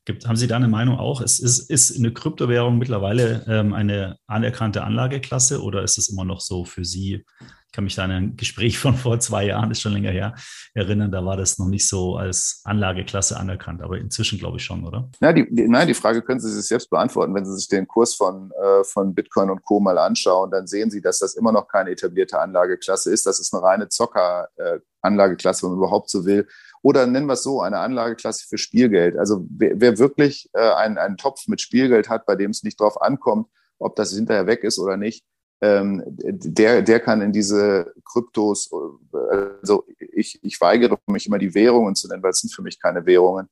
[0.05, 1.21] Gibt, haben Sie da eine Meinung auch?
[1.21, 6.41] Ist, ist, ist eine Kryptowährung mittlerweile ähm, eine anerkannte Anlageklasse oder ist es immer noch
[6.41, 7.25] so für Sie
[7.71, 10.35] ich kann mich da an ein Gespräch von vor zwei Jahren, ist schon länger her,
[10.75, 11.13] erinnern.
[11.13, 15.09] Da war das noch nicht so als Anlageklasse anerkannt, aber inzwischen glaube ich schon, oder?
[15.21, 17.33] Ja, die, die, nein, die Frage können Sie sich selbst beantworten.
[17.33, 19.79] Wenn Sie sich den Kurs von, äh, von Bitcoin und Co.
[19.79, 23.25] mal anschauen, dann sehen Sie, dass das immer noch keine etablierte Anlageklasse ist.
[23.25, 26.49] Das ist eine reine Zocker-Anlageklasse, äh, wenn man überhaupt so will.
[26.83, 29.19] Oder nennen wir es so, eine Anlageklasse für Spielgeld.
[29.19, 32.81] Also wer, wer wirklich äh, einen, einen Topf mit Spielgeld hat, bei dem es nicht
[32.81, 35.25] drauf ankommt, ob das hinterher weg ist oder nicht,
[35.63, 38.71] ähm, der, der kann in diese Kryptos,
[39.61, 42.81] also ich, ich weigere mich immer die Währungen zu nennen, weil es sind für mich
[42.81, 43.49] keine Währungen,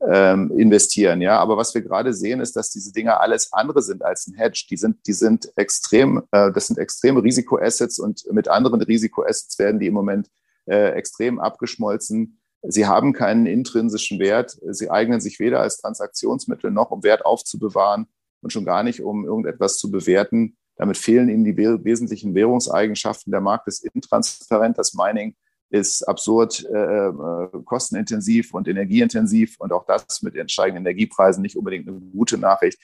[0.00, 1.20] ähm, investieren.
[1.20, 4.34] Ja, aber was wir gerade sehen, ist, dass diese Dinger alles andere sind als ein
[4.34, 4.66] Hedge.
[4.70, 9.80] Die sind, die sind extrem, äh, das sind extreme Risikoassets und mit anderen Risikoassets werden
[9.80, 10.28] die im Moment
[10.66, 12.38] äh, extrem abgeschmolzen.
[12.66, 14.58] Sie haben keinen intrinsischen Wert.
[14.70, 18.06] Sie eignen sich weder als Transaktionsmittel noch, um Wert aufzubewahren
[18.40, 20.56] und schon gar nicht, um irgendetwas zu bewerten.
[20.76, 23.30] Damit fehlen ihnen die wesentlichen Währungseigenschaften.
[23.30, 24.78] Der Markt ist intransparent.
[24.78, 25.36] Das Mining
[25.70, 31.56] ist absurd äh, äh, kostenintensiv und energieintensiv und auch das mit den steigenden Energiepreisen nicht
[31.56, 32.78] unbedingt eine gute Nachricht.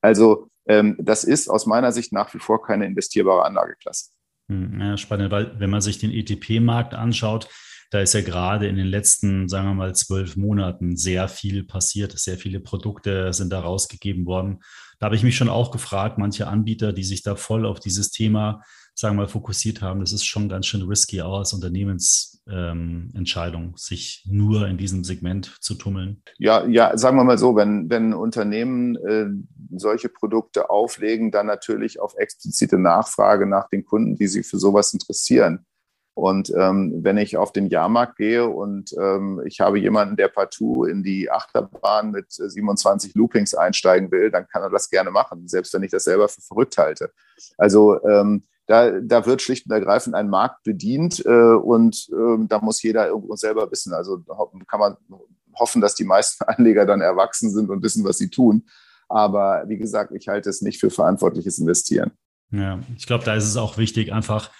[0.00, 4.10] Also ähm, das ist aus meiner Sicht nach wie vor keine investierbare Anlageklasse.
[4.48, 7.48] Hm, ja, spannend, weil wenn man sich den ETP-Markt anschaut,
[7.90, 12.18] da ist ja gerade in den letzten, sagen wir mal, zwölf Monaten sehr viel passiert.
[12.18, 14.60] Sehr viele Produkte sind da rausgegeben worden.
[14.98, 18.10] Da habe ich mich schon auch gefragt, manche Anbieter, die sich da voll auf dieses
[18.10, 18.62] Thema,
[18.94, 23.74] sagen wir mal, fokussiert haben, das ist schon ganz schön risky auch als Unternehmensentscheidung, ähm,
[23.76, 26.22] sich nur in diesem Segment zu tummeln.
[26.38, 29.26] Ja, ja, sagen wir mal so, wenn, wenn Unternehmen äh,
[29.76, 34.92] solche Produkte auflegen, dann natürlich auf explizite Nachfrage nach den Kunden, die sich für sowas
[34.92, 35.66] interessieren.
[36.14, 40.84] Und ähm, wenn ich auf den Jahrmarkt gehe und ähm, ich habe jemanden, der partout
[40.84, 45.74] in die Achterbahn mit 27 Loopings einsteigen will, dann kann er das gerne machen, selbst
[45.74, 47.10] wenn ich das selber für verrückt halte.
[47.58, 52.60] Also ähm, da, da wird schlicht und ergreifend ein Markt bedient äh, und äh, da
[52.60, 53.92] muss jeder irgendwo selber wissen.
[53.92, 54.22] Also
[54.66, 54.96] kann man
[55.58, 58.66] hoffen, dass die meisten Anleger dann erwachsen sind und wissen, was sie tun.
[59.08, 62.12] Aber wie gesagt, ich halte es nicht für verantwortliches Investieren.
[62.50, 64.50] Ja, ich glaube, da ist es auch wichtig, einfach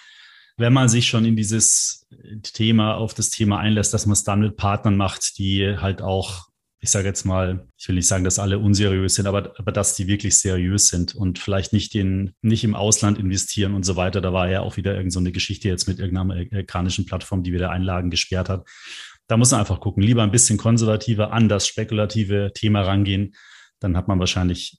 [0.57, 2.07] wenn man sich schon in dieses
[2.43, 6.47] Thema, auf das Thema einlässt, dass man es dann mit Partnern macht, die halt auch,
[6.79, 9.95] ich sage jetzt mal, ich will nicht sagen, dass alle unseriös sind, aber, aber dass
[9.95, 14.21] die wirklich seriös sind und vielleicht nicht in, nicht im Ausland investieren und so weiter.
[14.21, 17.71] Da war ja auch wieder irgendeine so Geschichte jetzt mit irgendeiner amerikanischen Plattform, die wieder
[17.71, 18.65] Einlagen gesperrt hat.
[19.27, 23.35] Da muss man einfach gucken, lieber ein bisschen konservativer an das spekulative Thema rangehen.
[23.79, 24.77] Dann hat man wahrscheinlich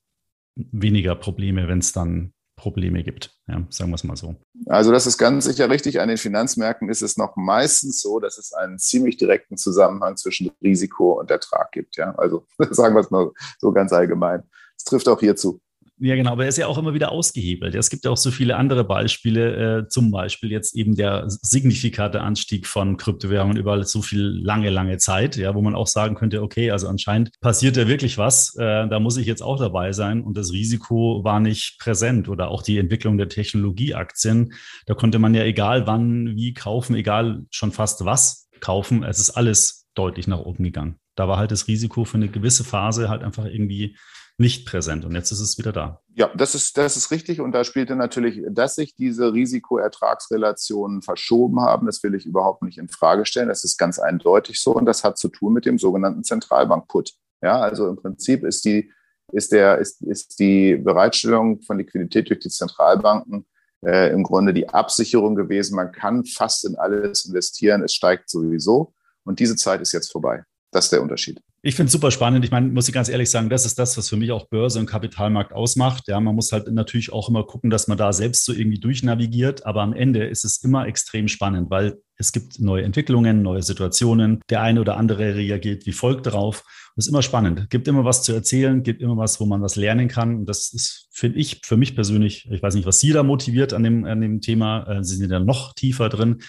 [0.55, 3.35] weniger Probleme, wenn es dann Probleme gibt.
[3.47, 4.35] Ja, sagen wir es mal so.
[4.67, 6.01] Also das ist ganz sicher richtig.
[6.01, 10.51] An den Finanzmärkten ist es noch meistens so, dass es einen ziemlich direkten Zusammenhang zwischen
[10.63, 11.97] Risiko und Ertrag gibt.
[11.97, 14.43] Ja, also sagen wir es mal so ganz allgemein.
[14.77, 15.61] Es trifft auch hierzu.
[15.99, 17.75] Ja, genau, aber er ist ja auch immer wieder ausgehebelt.
[17.75, 22.21] Es gibt ja auch so viele andere Beispiele, äh, zum Beispiel jetzt eben der signifikante
[22.21, 26.43] Anstieg von Kryptowährungen über so viel lange, lange Zeit, ja, wo man auch sagen könnte,
[26.43, 30.23] okay, also anscheinend passiert ja wirklich was, äh, da muss ich jetzt auch dabei sein
[30.23, 34.53] und das Risiko war nicht präsent oder auch die Entwicklung der Technologieaktien,
[34.85, 39.31] da konnte man ja egal wann, wie kaufen, egal schon fast was kaufen, es ist
[39.31, 40.99] alles deutlich nach oben gegangen.
[41.15, 43.97] Da war halt das Risiko für eine gewisse Phase halt einfach irgendwie
[44.39, 45.05] nicht präsent.
[45.05, 46.03] Und jetzt ist es wieder da.
[46.15, 47.41] Ja, das ist, das ist richtig.
[47.41, 52.79] Und da spielte natürlich, dass sich diese Risikoertragsrelationen verschoben haben, das will ich überhaupt nicht
[52.79, 53.49] in Frage stellen.
[53.49, 54.75] Das ist ganz eindeutig so.
[54.75, 57.15] Und das hat zu tun mit dem sogenannten Zentralbank-Put.
[57.43, 58.93] Ja, also im Prinzip ist die,
[59.33, 63.47] ist der, ist, ist die Bereitstellung von Liquidität durch die Zentralbanken
[63.85, 65.77] äh, im Grunde die Absicherung gewesen.
[65.77, 67.83] Man kann fast in alles investieren.
[67.83, 68.93] Es steigt sowieso.
[69.25, 70.45] Und diese Zeit ist jetzt vorbei.
[70.71, 71.41] Das ist der Unterschied.
[71.67, 72.45] Ich finde es super spannend.
[72.45, 74.79] Ich meine, muss ich ganz ehrlich sagen, das ist das, was für mich auch Börse
[74.79, 76.07] und Kapitalmarkt ausmacht.
[76.07, 79.67] Ja, man muss halt natürlich auch immer gucken, dass man da selbst so irgendwie durchnavigiert.
[79.67, 84.43] Aber am Ende ist es immer extrem spannend, weil es gibt neue Entwicklungen, neue Situationen.
[84.49, 86.63] Der eine oder andere reagiert wie folgt darauf.
[86.95, 87.59] Das ist immer spannend.
[87.59, 90.37] Es gibt immer was zu erzählen, gibt immer was, wo man was lernen kann.
[90.37, 93.73] Und das ist, finde ich, für mich persönlich, ich weiß nicht, was Sie da motiviert
[93.75, 94.87] an dem, an dem Thema.
[94.89, 96.43] Äh, Sie sind ja noch tiefer drin.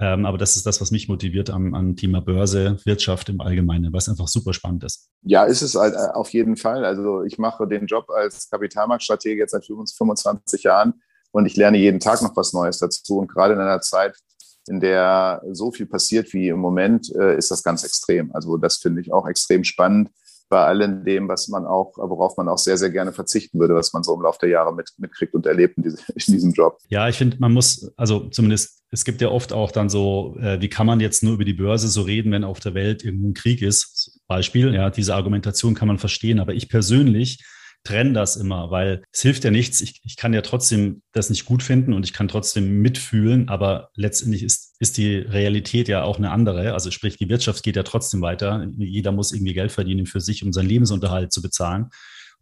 [0.00, 3.92] Ähm, aber das ist das, was mich motiviert am, am Thema Börse, Wirtschaft im Allgemeinen,
[3.92, 5.08] was einfach super spannend ist.
[5.22, 6.84] Ja, ist es halt, äh, auf jeden Fall.
[6.84, 10.94] Also ich mache den Job als Kapitalmarktstratege jetzt seit 25 Jahren
[11.30, 13.18] und ich lerne jeden Tag noch was Neues dazu.
[13.18, 14.16] Und gerade in einer Zeit,
[14.66, 18.34] in der so viel passiert wie im Moment, äh, ist das ganz extrem.
[18.34, 20.10] Also das finde ich auch extrem spannend
[20.54, 23.92] bei allem dem, was man auch, worauf man auch sehr, sehr gerne verzichten würde, was
[23.92, 26.78] man so im Laufe der Jahre mit, mitkriegt und erlebt in, diese, in diesem Job.
[26.90, 30.60] Ja, ich finde, man muss, also zumindest, es gibt ja oft auch dann so, äh,
[30.60, 33.30] wie kann man jetzt nur über die Börse so reden, wenn auf der Welt irgendwo
[33.30, 34.20] ein Krieg ist?
[34.28, 37.44] Beispiel, ja, diese Argumentation kann man verstehen, aber ich persönlich
[37.84, 39.80] trenne das immer, weil es hilft ja nichts.
[39.80, 43.90] Ich, ich kann ja trotzdem das nicht gut finden und ich kann trotzdem mitfühlen, aber
[43.94, 46.72] letztendlich ist, ist die Realität ja auch eine andere.
[46.72, 48.66] Also sprich, die Wirtschaft geht ja trotzdem weiter.
[48.78, 51.90] Jeder muss irgendwie Geld verdienen für sich, um seinen Lebensunterhalt zu bezahlen.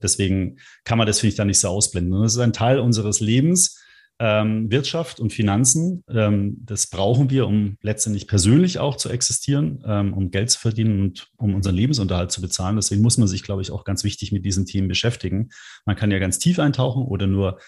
[0.01, 2.13] Deswegen kann man das, finde ich, da nicht so ausblenden.
[2.13, 3.79] Und das ist ein Teil unseres Lebens
[4.23, 6.05] ähm, Wirtschaft und Finanzen.
[6.09, 11.01] Ähm, das brauchen wir, um letztendlich persönlich auch zu existieren, ähm, um Geld zu verdienen
[11.01, 12.77] und um unseren Lebensunterhalt zu bezahlen.
[12.77, 15.51] Deswegen muss man sich, glaube ich, auch ganz wichtig mit diesen Themen beschäftigen.
[15.87, 17.59] Man kann ja ganz tief eintauchen oder nur,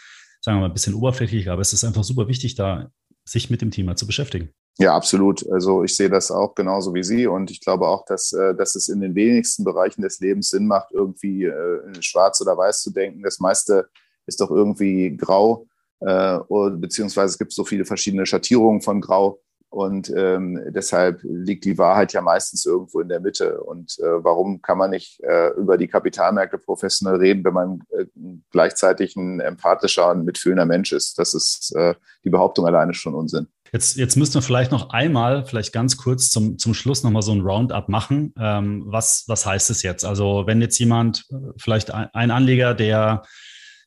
[0.43, 2.89] sagen wir mal, ein bisschen oberflächlich, aber es ist einfach super wichtig, da
[3.25, 4.51] sich mit dem Thema zu beschäftigen.
[4.79, 5.45] Ja, absolut.
[5.51, 8.77] Also ich sehe das auch genauso wie Sie und ich glaube auch, dass, äh, dass
[8.77, 12.93] es in den wenigsten Bereichen des Lebens Sinn macht, irgendwie äh, schwarz oder weiß zu
[12.93, 13.25] denken.
[13.25, 13.89] Das meiste
[14.27, 15.67] ist doch irgendwie grau
[16.07, 16.39] äh,
[16.77, 19.41] beziehungsweise es gibt so viele verschiedene Schattierungen von Grau.
[19.75, 23.61] Und ähm, deshalb liegt die Wahrheit ja meistens irgendwo in der Mitte.
[23.61, 28.05] Und äh, warum kann man nicht äh, über die Kapitalmärkte professionell reden, wenn man äh,
[28.53, 31.19] gleichzeitig ein empathischer und mitfühlender Mensch ist?
[31.19, 33.49] Das ist äh, die Behauptung alleine schon Unsinn.
[33.73, 37.33] Jetzt, jetzt müssen wir vielleicht noch einmal, vielleicht ganz kurz zum, zum Schluss nochmal so
[37.33, 38.33] ein Roundup machen.
[38.39, 40.05] Ähm, was, was heißt es jetzt?
[40.05, 43.25] Also wenn jetzt jemand, äh, vielleicht ein, ein Anleger, der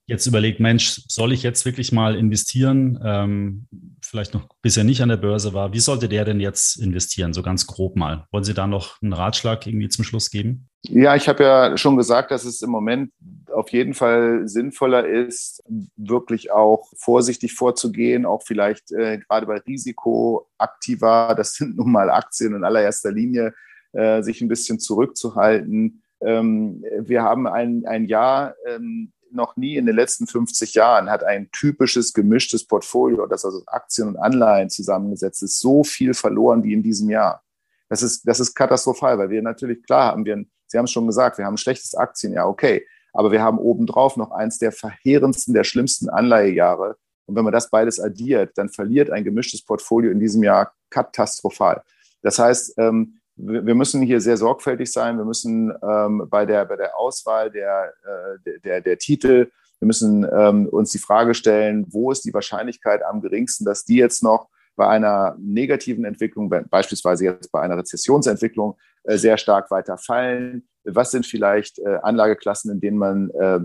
[0.08, 3.00] jetzt überlegt, Mensch, soll ich jetzt wirklich mal investieren?
[3.04, 3.68] Ähm,
[4.02, 5.74] vielleicht noch bisher nicht an der Börse war.
[5.74, 7.34] Wie sollte der denn jetzt investieren?
[7.34, 8.26] So ganz grob mal.
[8.32, 10.70] Wollen Sie da noch einen Ratschlag irgendwie zum Schluss geben?
[10.84, 13.12] Ja, ich habe ja schon gesagt, dass es im Moment
[13.52, 15.62] auf jeden Fall sinnvoller ist,
[15.98, 22.56] wirklich auch vorsichtig vorzugehen, auch vielleicht äh, gerade bei Risikoaktiva, das sind nun mal Aktien
[22.56, 23.54] in allererster Linie,
[23.92, 26.02] äh, sich ein bisschen zurückzuhalten.
[26.22, 31.24] Ähm, wir haben ein, ein Jahr ähm, noch nie in den letzten 50 Jahren hat
[31.24, 36.74] ein typisches gemischtes Portfolio, das also Aktien und Anleihen zusammengesetzt ist, so viel verloren wie
[36.74, 37.44] in diesem Jahr.
[37.90, 41.08] Das ist, das ist katastrophal, weil wir natürlich, klar haben wir, Sie haben es schon
[41.08, 42.86] gesagt, wir haben ein schlechtes Aktienjahr, okay.
[43.14, 46.98] Aber wir haben obendrauf noch eins der verheerendsten, der schlimmsten Anleihejahre.
[47.26, 51.82] Und wenn man das beides addiert, dann verliert ein gemischtes Portfolio in diesem Jahr katastrophal.
[52.22, 55.18] Das heißt, ähm, wir müssen hier sehr sorgfältig sein.
[55.18, 60.26] Wir müssen ähm, bei, der, bei der Auswahl der, äh, der, der Titel, wir müssen
[60.36, 64.50] ähm, uns die Frage stellen, wo ist die Wahrscheinlichkeit am geringsten, dass die jetzt noch
[64.76, 70.68] bei einer negativen Entwicklung, beispielsweise jetzt bei einer Rezessionsentwicklung, äh, sehr stark weiter fallen?
[70.84, 73.58] Was sind vielleicht äh, Anlageklassen, in denen man, äh,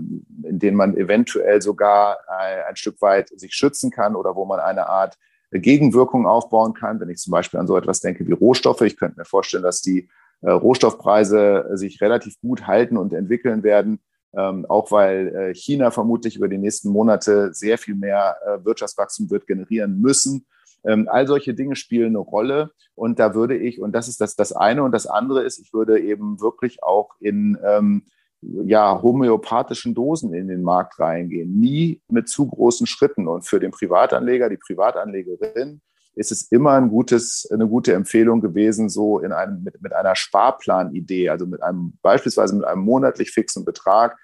[0.49, 4.61] in denen man eventuell sogar ein, ein Stück weit sich schützen kann oder wo man
[4.61, 5.17] eine Art
[5.61, 7.01] Gegenwirkung aufbauen kann.
[7.01, 9.83] Wenn ich zum Beispiel an so etwas denke wie Rohstoffe, ich könnte mir vorstellen, dass
[9.83, 10.09] die
[10.43, 14.01] äh, Rohstoffpreise äh, sich relativ gut halten und entwickeln werden,
[14.37, 19.47] ähm, auch weil äh, China vermutlich über die nächsten Monate sehr viel mehr Wirtschaftswachstum wird
[19.47, 20.47] generieren müssen.
[20.85, 22.73] Ähm, all solche Dinge spielen eine Rolle.
[22.95, 25.73] Und da würde ich, und das ist das, das eine, und das andere ist, ich
[25.73, 28.03] würde eben wirklich auch in ähm,
[28.43, 33.29] ja, homöopathischen Dosen in den Markt reingehen, nie mit zu großen Schritten.
[33.29, 35.81] Und für den Privatanleger, die Privatanlegerin,
[36.15, 40.15] ist es immer ein gutes, eine gute Empfehlung gewesen, so in einem, mit, mit einer
[40.15, 44.19] Sparplanidee, also mit einem, beispielsweise mit einem monatlich fixen Betrag,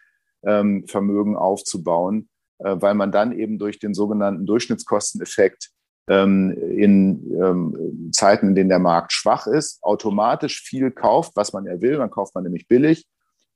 [0.44, 5.70] ähm, Vermögen aufzubauen, äh, weil man dann eben durch den sogenannten Durchschnittskosteneffekt
[6.08, 11.64] ähm, in ähm, Zeiten, in denen der Markt schwach ist, automatisch viel kauft, was man
[11.64, 11.98] ja will.
[11.98, 13.06] Man kauft man nämlich billig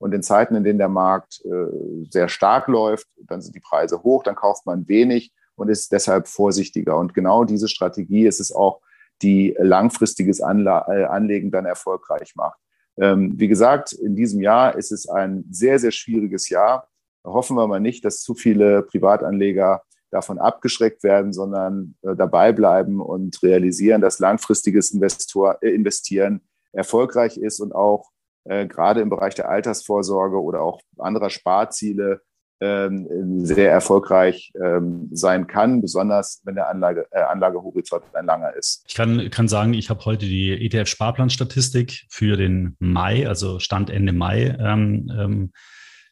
[0.02, 4.02] Und in Zeiten, in denen der Markt äh, sehr stark läuft, dann sind die Preise
[4.02, 6.96] hoch, dann kauft man wenig und ist deshalb vorsichtiger.
[6.96, 8.80] Und genau diese Strategie ist es auch,
[9.22, 12.58] die langfristiges äh, Anlegen dann erfolgreich macht.
[12.96, 16.88] Ähm, wie gesagt, in diesem Jahr ist es ein sehr, sehr schwieriges Jahr.
[17.24, 23.00] Hoffen wir mal nicht, dass zu viele Privatanleger davon abgeschreckt werden, sondern äh, dabei bleiben
[23.00, 26.40] und realisieren, dass langfristiges Investor, äh, Investieren
[26.72, 28.11] erfolgreich ist und auch
[28.44, 32.20] äh, gerade im Bereich der Altersvorsorge oder auch anderer Sparziele
[32.62, 38.84] ähm, sehr erfolgreich ähm, sein kann, besonders wenn der Anlage, äh, Anlagehorizont ein langer ist.
[38.86, 44.12] Ich kann, kann sagen, ich habe heute die ETF-Sparplanstatistik für den Mai, also Stand Ende
[44.12, 45.52] Mai, ähm, ähm,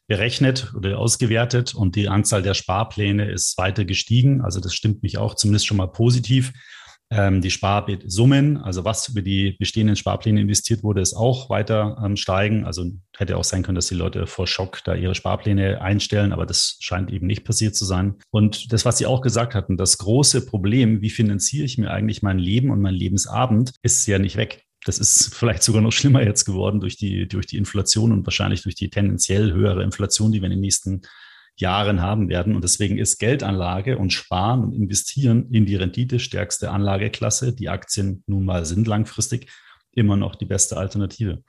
[0.07, 4.41] berechnet oder ausgewertet und die Anzahl der Sparpläne ist weiter gestiegen.
[4.41, 6.51] Also das stimmt mich auch zumindest schon mal positiv.
[7.11, 12.15] Ähm, die Sparsummen, also was über die bestehenden Sparpläne investiert wurde, ist auch weiter ähm,
[12.15, 12.63] steigen.
[12.63, 12.85] Also
[13.17, 16.77] hätte auch sein können, dass die Leute vor Schock da ihre Sparpläne einstellen, aber das
[16.79, 18.15] scheint eben nicht passiert zu sein.
[18.29, 22.23] Und das, was Sie auch gesagt hatten, das große Problem, wie finanziere ich mir eigentlich
[22.23, 26.23] mein Leben und mein Lebensabend, ist ja nicht weg das ist vielleicht sogar noch schlimmer
[26.23, 30.41] jetzt geworden durch die, durch die Inflation und wahrscheinlich durch die tendenziell höhere Inflation, die
[30.41, 31.01] wir in den nächsten
[31.61, 32.55] Jahren haben werden.
[32.55, 38.45] Und deswegen ist Geldanlage und Sparen und Investieren in die renditestärkste Anlageklasse, die Aktien nun
[38.45, 39.49] mal sind langfristig,
[39.93, 41.43] immer noch die beste Alternative.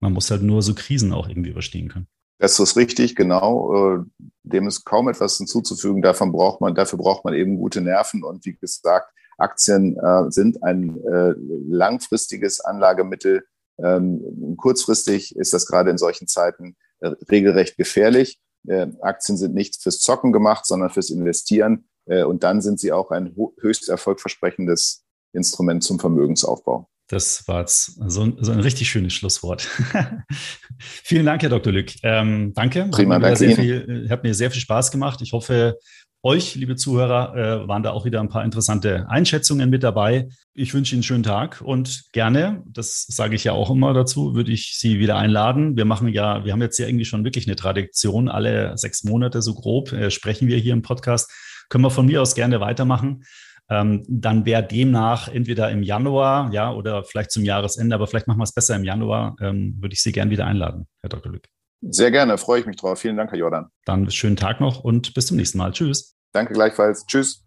[0.00, 2.08] Man muss halt nur so Krisen auch irgendwie überstehen können.
[2.38, 3.98] Das ist richtig, genau.
[3.98, 4.04] Äh,
[4.44, 6.00] dem ist kaum etwas hinzuzufügen.
[6.00, 8.24] Davon braucht man, dafür braucht man eben gute Nerven.
[8.24, 11.34] Und wie gesagt, Aktien äh, sind ein äh,
[11.68, 13.44] langfristiges Anlagemittel.
[13.78, 18.40] Ähm, kurzfristig ist das gerade in solchen Zeiten äh, regelrecht gefährlich.
[18.66, 21.88] Äh, Aktien sind nicht fürs Zocken gemacht, sondern fürs Investieren.
[22.06, 26.88] Äh, und dann sind sie auch ein höchst erfolgversprechendes Instrument zum Vermögensaufbau.
[27.10, 29.68] Das war jetzt so ein, so ein richtig schönes Schlusswort.
[30.78, 31.72] Vielen Dank, Herr Dr.
[31.72, 31.92] Lück.
[32.04, 32.86] Ähm, danke.
[32.92, 35.20] Prima, hat danke viel, hat mir sehr viel Spaß gemacht.
[35.20, 35.76] Ich hoffe,
[36.22, 40.28] euch, liebe Zuhörer, äh, waren da auch wieder ein paar interessante Einschätzungen mit dabei.
[40.54, 44.34] Ich wünsche Ihnen einen schönen Tag und gerne, das sage ich ja auch immer dazu,
[44.34, 45.76] würde ich Sie wieder einladen.
[45.76, 48.28] Wir machen ja, wir haben jetzt ja irgendwie schon wirklich eine Tradition.
[48.28, 51.30] Alle sechs Monate so grob äh, sprechen wir hier im Podcast.
[51.68, 53.24] Können wir von mir aus gerne weitermachen.
[53.70, 58.40] Ähm, dann wäre demnach entweder im Januar, ja, oder vielleicht zum Jahresende, aber vielleicht machen
[58.40, 61.32] wir es besser im Januar, ähm, würde ich Sie gerne wieder einladen, Herr Dr.
[61.32, 61.59] Lück.
[61.82, 62.98] Sehr gerne, freue ich mich drauf.
[62.98, 63.70] Vielen Dank, Herr Jordan.
[63.84, 65.72] Dann schönen Tag noch und bis zum nächsten Mal.
[65.72, 66.16] Tschüss.
[66.32, 67.06] Danke gleichfalls.
[67.06, 67.44] Tschüss.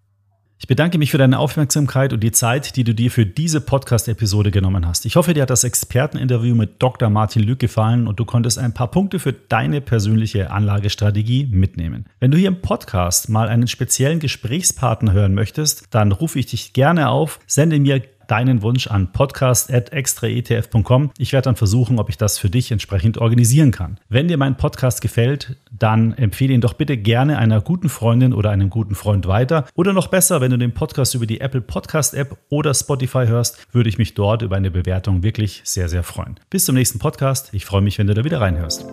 [0.63, 4.49] Ich bedanke mich für deine Aufmerksamkeit und die Zeit, die du dir für diese Podcast-Episode
[4.49, 5.05] genommen hast.
[5.05, 7.09] Ich hoffe, dir hat das Experteninterview mit Dr.
[7.09, 12.05] Martin Lück gefallen und du konntest ein paar Punkte für deine persönliche Anlagestrategie mitnehmen.
[12.21, 16.71] Wenn du hier im Podcast mal einen speziellen Gesprächspartner hören möchtest, dann rufe ich dich
[16.71, 21.11] gerne auf, sende mir deinen Wunsch an podcast.extraetf.com.
[21.17, 23.97] Ich werde dann versuchen, ob ich das für dich entsprechend organisieren kann.
[24.09, 28.51] Wenn dir mein Podcast gefällt, dann empfehle ihn doch bitte gerne einer guten Freundin oder
[28.51, 29.65] einem guten Freund weiter.
[29.75, 33.73] Oder noch besser, wenn du den Podcast über die Apple Podcast App oder Spotify hörst,
[33.73, 36.39] würde ich mich dort über eine Bewertung wirklich sehr, sehr freuen.
[36.49, 37.49] Bis zum nächsten Podcast.
[37.53, 38.85] Ich freue mich, wenn du da wieder reinhörst.